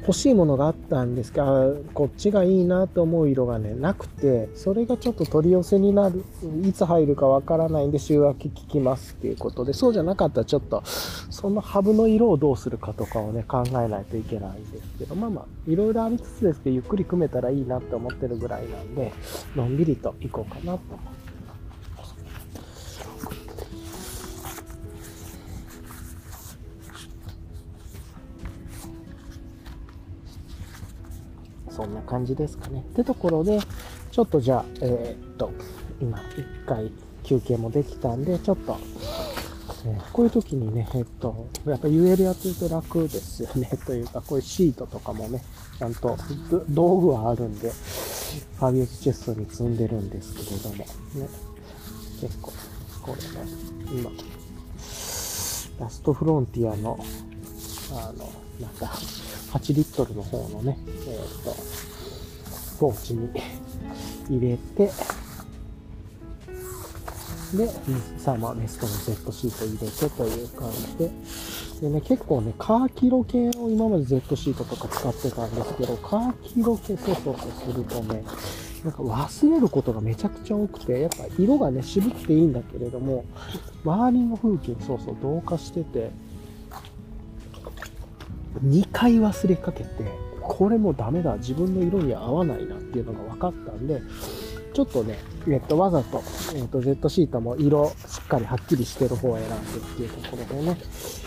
[0.00, 6.24] 欲しいものがあったんですがこっちがいいなと思う色がねなくてそれがちょっと取り寄せになる。
[6.62, 19.12] いつ入るかわからないんで週明け聞きますっていうことでそうじゃなかったらちょっとそのハブの色をどうするかとかをね考えないといけないんですけどまあまあいろいろありつつですけどゆっくり組めたらいいなって思ってるぐらいなんで
[19.56, 20.78] のんびりと行こうかなと思っ
[21.14, 21.17] て
[31.78, 32.80] そんな感じですかね。
[32.80, 33.60] ってところで、
[34.10, 35.52] ちょっとじゃあ、えー、っと、
[36.00, 36.90] 今、一回
[37.22, 38.76] 休憩もできたんで、ちょっと、
[39.86, 43.70] えー、こういう時にね、えっと、やっぱ UL やつって楽ですよね。
[43.86, 45.40] というか、こういうシートとかもね、
[45.78, 46.16] ちゃんと
[46.68, 50.86] 道具はあるんで、ファビウスチェストに積んでるんですけれども、ね、
[52.20, 52.52] 結構、
[53.02, 53.52] これね、
[53.92, 54.10] 今、
[55.78, 56.98] ラストフロンティアの、
[57.92, 58.28] あの、
[58.60, 58.86] なんか、
[59.52, 61.56] 8リットルの方のね、えっ、と、
[62.78, 63.28] ポーチに
[64.28, 64.90] 入れて、
[67.56, 67.66] で、
[68.18, 71.10] サーマーベストのセットシート入れてという感じで、
[71.80, 78.24] でね、結構ね、カーキロ系を今まで Z シートとか使ってたんですけど、カーキロ系そうそうするとね、
[78.84, 83.24] なんか忘れることがめちゃくちゃ多くて、やっぱ色がね、渋くていいんだけれども、
[83.84, 86.10] 周りの風景そうそう同化してて、
[88.64, 89.88] 2回忘れかけて、
[90.42, 94.00] これもダメだ、自分の色に合わないなっていうのが分かったんで、
[94.72, 95.18] ちょっとね、
[95.48, 96.22] えっと、わざと、
[96.54, 100.78] えっと、Z シートも色しっかりはっきりしてる方を選んでっていうところでね、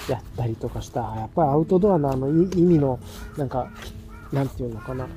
[0.09, 1.01] やったりとかした。
[1.01, 2.99] やっぱりアウトドアのあの意味の、
[3.37, 3.69] なんか、
[4.31, 5.07] なんていうのかな、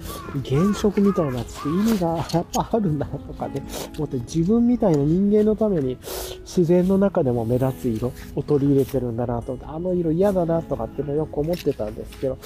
[0.44, 3.62] 原色みたいなやつって意味がやっぱあるんだとかね、
[3.96, 5.96] 思って自分みたいな人間のために
[6.40, 12.38] 自然の中でも目立つ色を取り入れてるんだなと思って、あの色嫌だなとかっていうのよく思ってたんですけど、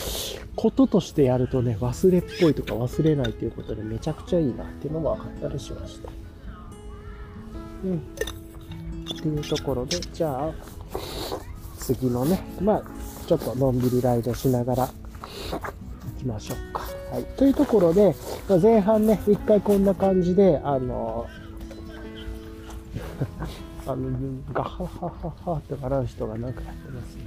[0.56, 6.10] こととしてやるとね、忘れっぽいとか忘れないということでめちゃくちゃいいなっていうのも分かったりしました。
[7.84, 7.96] うん。
[7.96, 8.00] っ
[9.20, 10.52] ていうところで、じゃあ、
[11.78, 12.82] 次のね、まあ、
[13.26, 14.90] ちょっとのんびりライドしながら
[16.18, 16.82] きましょうか。
[17.12, 17.24] はい。
[17.36, 18.14] というところで
[18.48, 21.26] ま、前半ね、一回こんな感じで、あの、
[23.86, 24.08] あの、
[24.52, 27.22] ガハハハハって笑う人がなんかやってますね。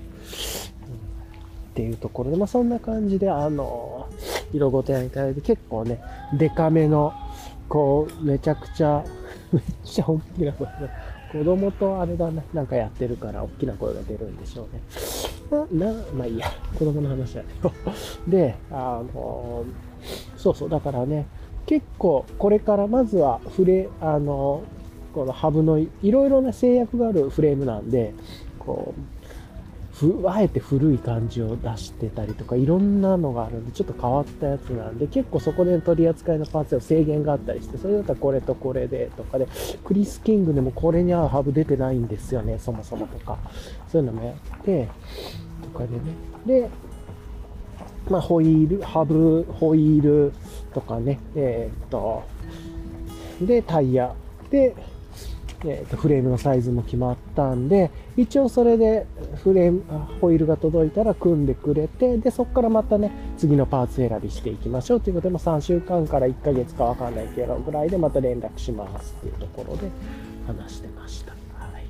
[0.87, 4.07] うん、っていうところで、まあそんな感じで、あの、
[4.53, 6.01] 色ごとやりたいで、結構ね、
[6.37, 7.13] デカめの、
[7.67, 9.03] こう、めちゃくちゃ、
[9.51, 10.73] めっちゃ大きな声が、
[11.31, 14.81] 子供とあれだね、なんかやってるから、大きな声が出るんでしょうね。
[15.71, 17.71] な、まあいいや、子供の話だけど。
[18.27, 19.63] で、あの、
[20.35, 21.27] そうそう、だからね、
[21.65, 24.61] 結構、これからまずは触れ、あの、
[25.13, 28.13] このハブのいろいろな制約があるフレームなんで、
[28.59, 29.20] こう、
[30.01, 39.47] ふあえて古い感じを出してたりとかいろんなのがあるんでちょっと変わったやつなんで結構そこで取り扱いのパーツは制限があったりしてそれだったらこれとこれでとかで
[39.83, 43.37] クリス・キングでもこれに合うハブ出てないんですよねそもそもとか。
[43.91, 44.87] そういうのもやって
[45.61, 45.99] とかでね。
[46.45, 46.69] で
[48.09, 50.33] まあ、ホイール、ハブ、ホイール
[50.73, 52.23] とかね、えー、っと、
[53.41, 54.13] で、タイヤ、
[54.49, 54.75] で、
[55.63, 59.05] えー、とフレームのサイズも決まったんで、一応それで
[59.43, 59.83] フレーム、
[60.19, 69.89] ホイールが届いたら組んでくれて、で、そこからまたね、次のパーツ選びしていきましょうということで、まあ、3週間から1ヶ月かわかんないけど、ぐらいでまた連絡しますっていうところで
[70.47, 71.31] 話してました。
[71.31, 71.37] は
[71.79, 71.85] い。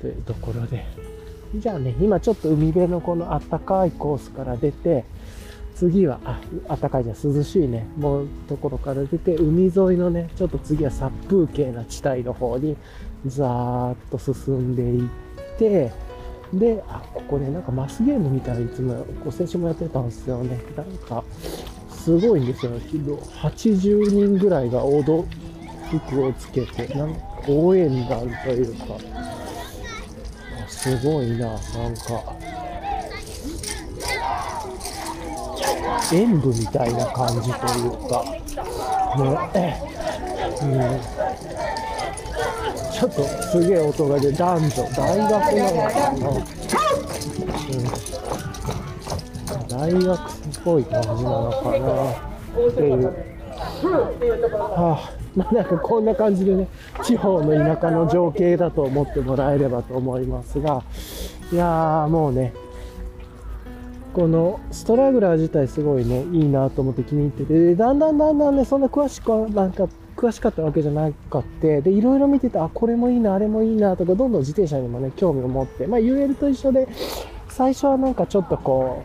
[0.00, 0.84] というところで、
[1.54, 5.04] じゃあね、今ちょっと海辺のこのあったかいコースから出て、
[5.82, 12.76] 次は、あ、あったかいじゃん、涼しいね、もうところから出て、海沿いのね、ちょっと次は殺風景な地帯の方に、
[13.26, 15.08] ザーッと進んでいっ
[15.58, 15.90] て、
[16.54, 20.60] で、あ、ここね、なんかマスゲームみたいにいつも、こう、先週もやってたんですよね。
[20.76, 21.24] なんか、
[21.90, 22.72] すごいんですよ。
[23.42, 25.24] 80人ぐらいが踊、
[25.90, 28.84] 服をつけて、なんか応援団というか、
[30.68, 32.51] すごいな、なんか、
[36.12, 38.24] 演舞みたいな感じというか、
[39.54, 39.80] ね、
[40.62, 40.70] うん、
[42.92, 46.28] ちょっとすげえ音が出男女、大学なのかな、
[49.50, 50.32] うん、大学っ
[50.64, 52.12] ぽい感じなのかな
[52.68, 53.32] っていう。
[53.82, 56.68] はあまあ、なんかこんな感じでね、
[57.02, 60.82] 地方の田舎の情景だと思ってもらえればと思いますが、
[61.50, 62.52] いやーもうね、
[64.12, 76.88] このストラグラー自体すごいね、いいなと思って気に入ってて、だんだんだんだんね、そんな詳しくは、なんか、詳しかったわけじゃなかって、で、いろいろ見てて、あ、これもいいな、あれもいいな、とか、どんどん自転車にもね、興味を持って、まあ、UL と一緒で、
[77.48, 79.02] 最初はなんかちょっとこ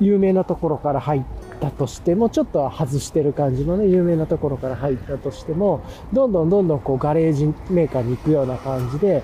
[0.00, 1.22] う、有名なところから入っ
[1.60, 5.80] たとしても、ちょっと外してる感じのね、有名なところから入ったとしても、
[6.12, 9.22] どんどんどんどんこう、ガレージメーカーに行くような感じで、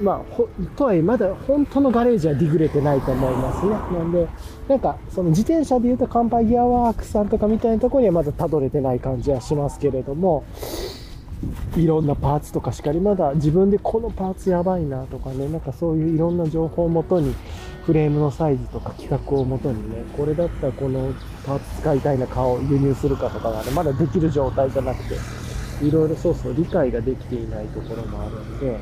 [0.00, 3.72] まあ、ほ、とはいえ、まだ本当のガレージはディグれてないと思いますね。
[3.72, 4.26] なんで、
[4.68, 10.44] なんか、その自転車で言うと、乾杯ギアワークさんとかみたいなところにはまだたどれてない感じはしますけれども、
[11.76, 17.34] いろんなパーツとかしかり、まだ自分でこのパーツやばいなとかね、なんかそういういろんな情報をもとに、
[17.84, 21.12] フレームのサイズとか規格をもとにね、これだったらこの
[21.46, 25.16] パーツ使いたいな顔を輸入するかとかがね、まだできる状態じゃなくて、
[25.82, 28.78] いろいろそうそう理解ができていないところもあるんで、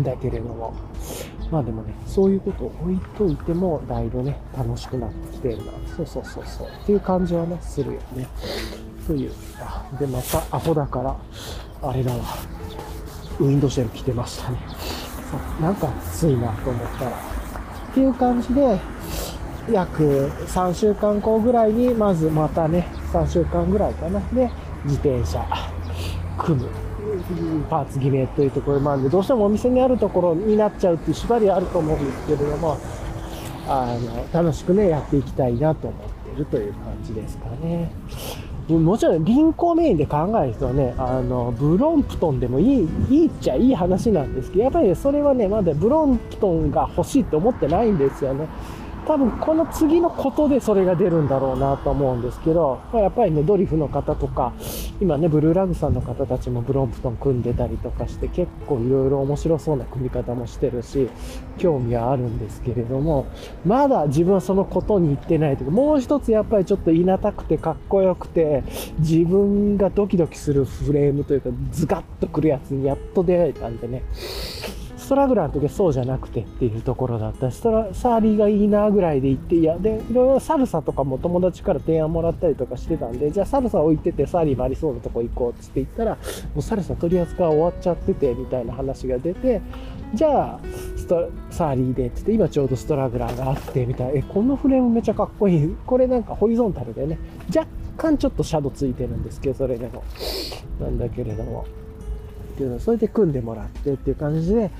[0.00, 0.74] だけれども、
[1.50, 5.72] まあでもね、そういうことを置いといても、だいぶね、楽しくなってきてるな。
[5.96, 6.68] そうそうそうそう。
[6.68, 8.26] っていう感じはね、するよね。
[9.06, 9.32] という。
[9.60, 11.16] あで、またアホだから、
[11.82, 12.20] あれだわ。
[13.40, 14.58] ウィンドシェル着てましたね。
[15.60, 17.10] なんか暑いなと思ったら。
[17.10, 18.78] っていう感じで、
[19.70, 24.20] 約3週間後ぐらいに、まずまたね、3週間ぐらいかな。
[24.32, 24.50] で、
[24.84, 25.44] 自転車、
[26.38, 26.91] 組む。
[27.68, 32.76] パーツ決めというところもあるんで、どうしてもお店にあるところになっちゃうっていう縛りはあると思うんですけれども、
[33.68, 37.90] あの、楽しくね、やっていきたいなと思ってるという感じですかね。
[38.68, 48.46] もちろん、輪行メインで考える人はね、あの、ブロンプトンでもいい、いいっちゃいい話なんですけど、やっぱり、それはね、まだブロンプトンが欲しいって思ってないんですよね。
[49.06, 54.52] 多分この次のことでそれが出るんだろうなと思うんですけど、まあ、やっぱりね、ドリフの方とか、
[55.00, 61.08] 今ね、ブルーラグさんの方たちもブロンプトン組んでたりとかして、結構いろいろ面白そうな組み方もしてるし、
[61.58, 63.26] 興味はあるんですけれども、
[63.66, 68.62] まだ自分はそのことに行ってないというか、もう一つやっぱりちょっといなたくてかっこよくて、
[69.00, 74.02] 自分がドキドキするフレームというか、ズガッとくるやつにやっと出会えたんでね、
[75.02, 86.18] ストラグラーの時はそうじゃなくてっていうところだったストラサーリーがいいなぐらいで行っていやでいろいろサルサとかも友達から提案もらったりとかしてたんでじゃあサルサ置いててサーリーもありそうなとこ行こうっつって言ったらも
[86.58, 89.60] うサルサ取り扱い終わっちゃっててみたいな話が出て
[90.14, 90.60] じゃあ
[90.96, 94.06] ストサーリーでってって今ちょうどストラグラーがあってみたい。
[94.08, 95.76] なえこのフレームめちゃかっこいい。
[95.86, 97.18] これなんかホリゾンタルでね
[97.48, 97.66] 若
[97.96, 100.04] 干ちょっとシャドウついてるんですけどそれでも。
[100.80, 101.64] なんだけれども。
[102.52, 104.70] っていうのそれで組んでもらってっていう感じで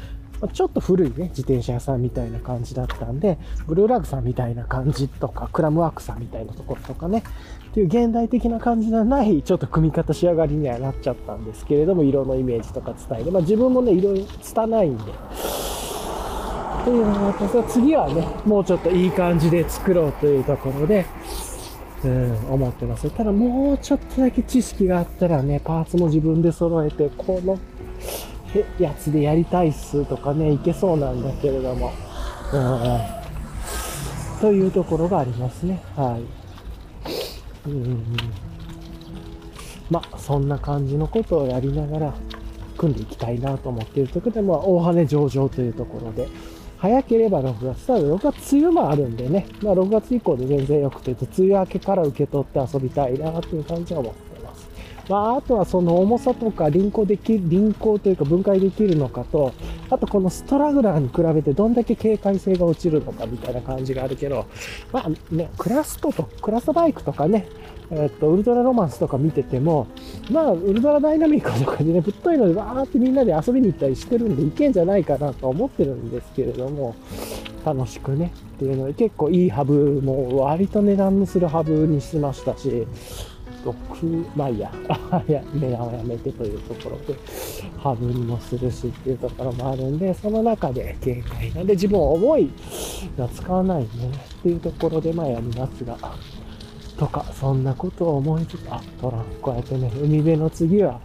[0.48, 7.22] ちょっと古いね、自転車屋さんみたいな感じだったんで、ブルーラグさんみたいな感じとか、クラムワークさんみたいなところとかね、
[7.70, 15.04] っていう現代的な感じがない、ちょっと組み方仕上がりにはなっちゃったんですけれども、色のイメージとか伝えて、まあ自分もね、色拙いんで、
[16.84, 21.06] というのがあった次はね、もうちょっといい感じで作ろうというところで、
[22.04, 23.10] うん、思ってます。
[23.10, 27.58] ただもうちょっとだけ知識があったらね、パーツも自分で揃えて、この
[28.78, 31.92] やつでやりたいっすとかね、いけそうなんだけれども、
[32.52, 33.00] うん、
[34.40, 35.82] というところがありますね。
[35.96, 36.18] は
[37.66, 37.70] い。
[37.70, 38.02] うん
[39.90, 42.14] まあ、そんな感じのことをやりながら
[42.78, 46.28] 組んでいきたいなと思っているところで、まあ、大羽上々というところで、
[46.82, 54.68] 早ければ6月、ただ6月梅雨もあるんでね、まあ6月以降で全然良くて、梅雨明けから受け取って遊びたいなという感じは思ってます。
[55.08, 59.52] まあ、あとはその重さとか輪行でき、輪行というか分解できるのかと、
[59.90, 64.46] あとこのストラグラーに比べてどんだけ警戒性が落ちるのかみたいな感じがあるけど、
[64.92, 67.46] まあね、クラストと、クラストバイクとかね、
[67.94, 69.86] えっと、ウルトラロマンスとか見てても、
[70.30, 76.96] まあ、ウルトラダイナミックとかでね、ぶっといのでわーってみんなで遊びに行ったりしてるんで、いけんじゃないかなと思ってるんですけれども、
[77.64, 82.86] 楽しくね、っていうので、結構いいハブも割と値段のするハブにしましたし、
[83.64, 84.72] 6、まあいいや、
[85.28, 87.18] いや、値段をやめてというところで、
[87.78, 92.50] ハブにもするしっていうところもあるんで、その中で警戒なんで、自分重い
[93.18, 93.88] が使わないね
[94.40, 95.96] っていうところで、まあやりますが、
[97.02, 101.00] とか、そんなことを思いつつ、あ、トラン、こうやってね、海辺の次は、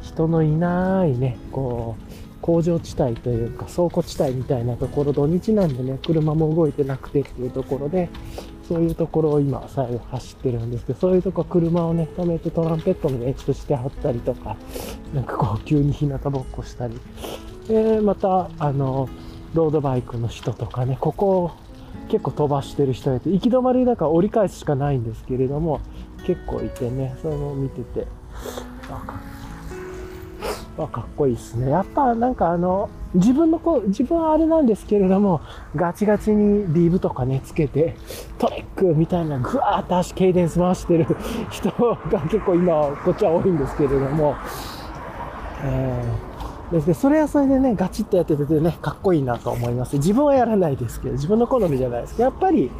[0.00, 8.08] 人のいないね、こう、工場地帯というか倉庫地帯みたいなところ、土日なんでね、車も動いてなくてっていうところで、
[8.68, 14.56] そういうところを今、最後走ってるんですけど、そういうとこ車をね、止めてトランペットの演出してはったりとか、
[15.12, 16.94] なんかこう、急に日向ぼっこしたり、
[17.66, 19.08] で、また、あの、
[19.54, 21.50] ロードバイクの人とかね、ここ
[22.10, 25.80] 結構飛ばしてる人がいて、行き止まりだから折り返すしかないんですけれども、
[26.26, 28.06] 結構いてね、その見てて、
[30.76, 31.70] あかっこいいですね。
[31.70, 35.40] やっぱなんかあの、自分のこう、自分はあれなんですけれども、
[35.76, 37.94] ガチガチにリーブとかね、つけて、
[38.38, 41.06] トレックみたいな、ぐわーっと足、ケイデンス回してる
[41.50, 44.34] 人が結構今、こっちは多いんですけれども、
[45.62, 46.29] えー
[46.70, 49.96] ですね、それはそれでね、ガチッとやっててね、かっこいいなと思います。
[49.96, 52.70] 自分はやらないですけど、自分の好みじゃないですけど、やっぱり、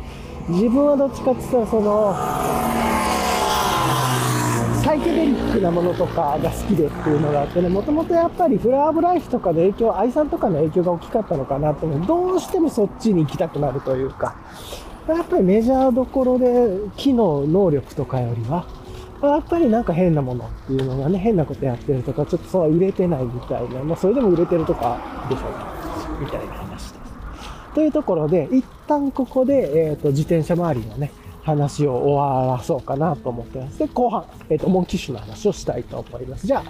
[0.49, 2.15] 自分はどっちかって言ったら、その、
[4.83, 12.07] サイケデリックなものとかが好きでっていうのがあってね、もともとやっぱりフラワーブライフとかの影響、愛さんとかの影響が大きかったのかなと思う。
[12.07, 14.37] どうしてもそっちに行きたくなるというか、
[15.09, 18.65] やっぱりメジャーどころで機能、能力とかよりは、
[19.23, 24.99] やっぱりなんか変なものっていうのがね、変なことやってるとか、ちょっとそう売れてないみたいな、まあそれでも売れてるとか
[25.29, 27.75] でしょうか、みたいな話です。
[27.75, 33.79] というところで、一旦ここで、えっ、ー、と、自転車周りのね、話を終わらそうかなと思ってます。
[33.79, 36.47] で、後半、えっ、ー、と、モンキッシュの話をしたいと思います。
[36.47, 36.65] じゃあ、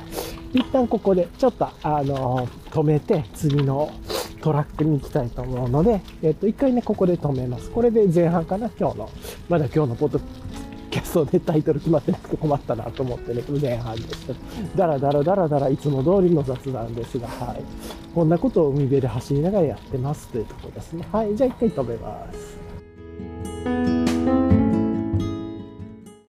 [0.52, 3.90] 一旦ここで、ちょっと、あのー、止めて、次の
[4.40, 7.70] トラックに行きたいと思うので、えっ、と、一回ね、ここで止めます。
[7.70, 9.10] これで前半かな、今日の。
[9.48, 10.20] まだ今日のポッド
[10.90, 14.38] キャストでタイトル決まってなくて困ったなと思ってね、前半ですけど、
[14.76, 17.62] だらだらだらだらいつも通りの雑談ですが、はい。
[18.14, 21.06] こんなことを海辺で走りながらやってますというところですね。
[21.12, 21.36] はい。
[21.36, 23.99] じゃあ一回止めます。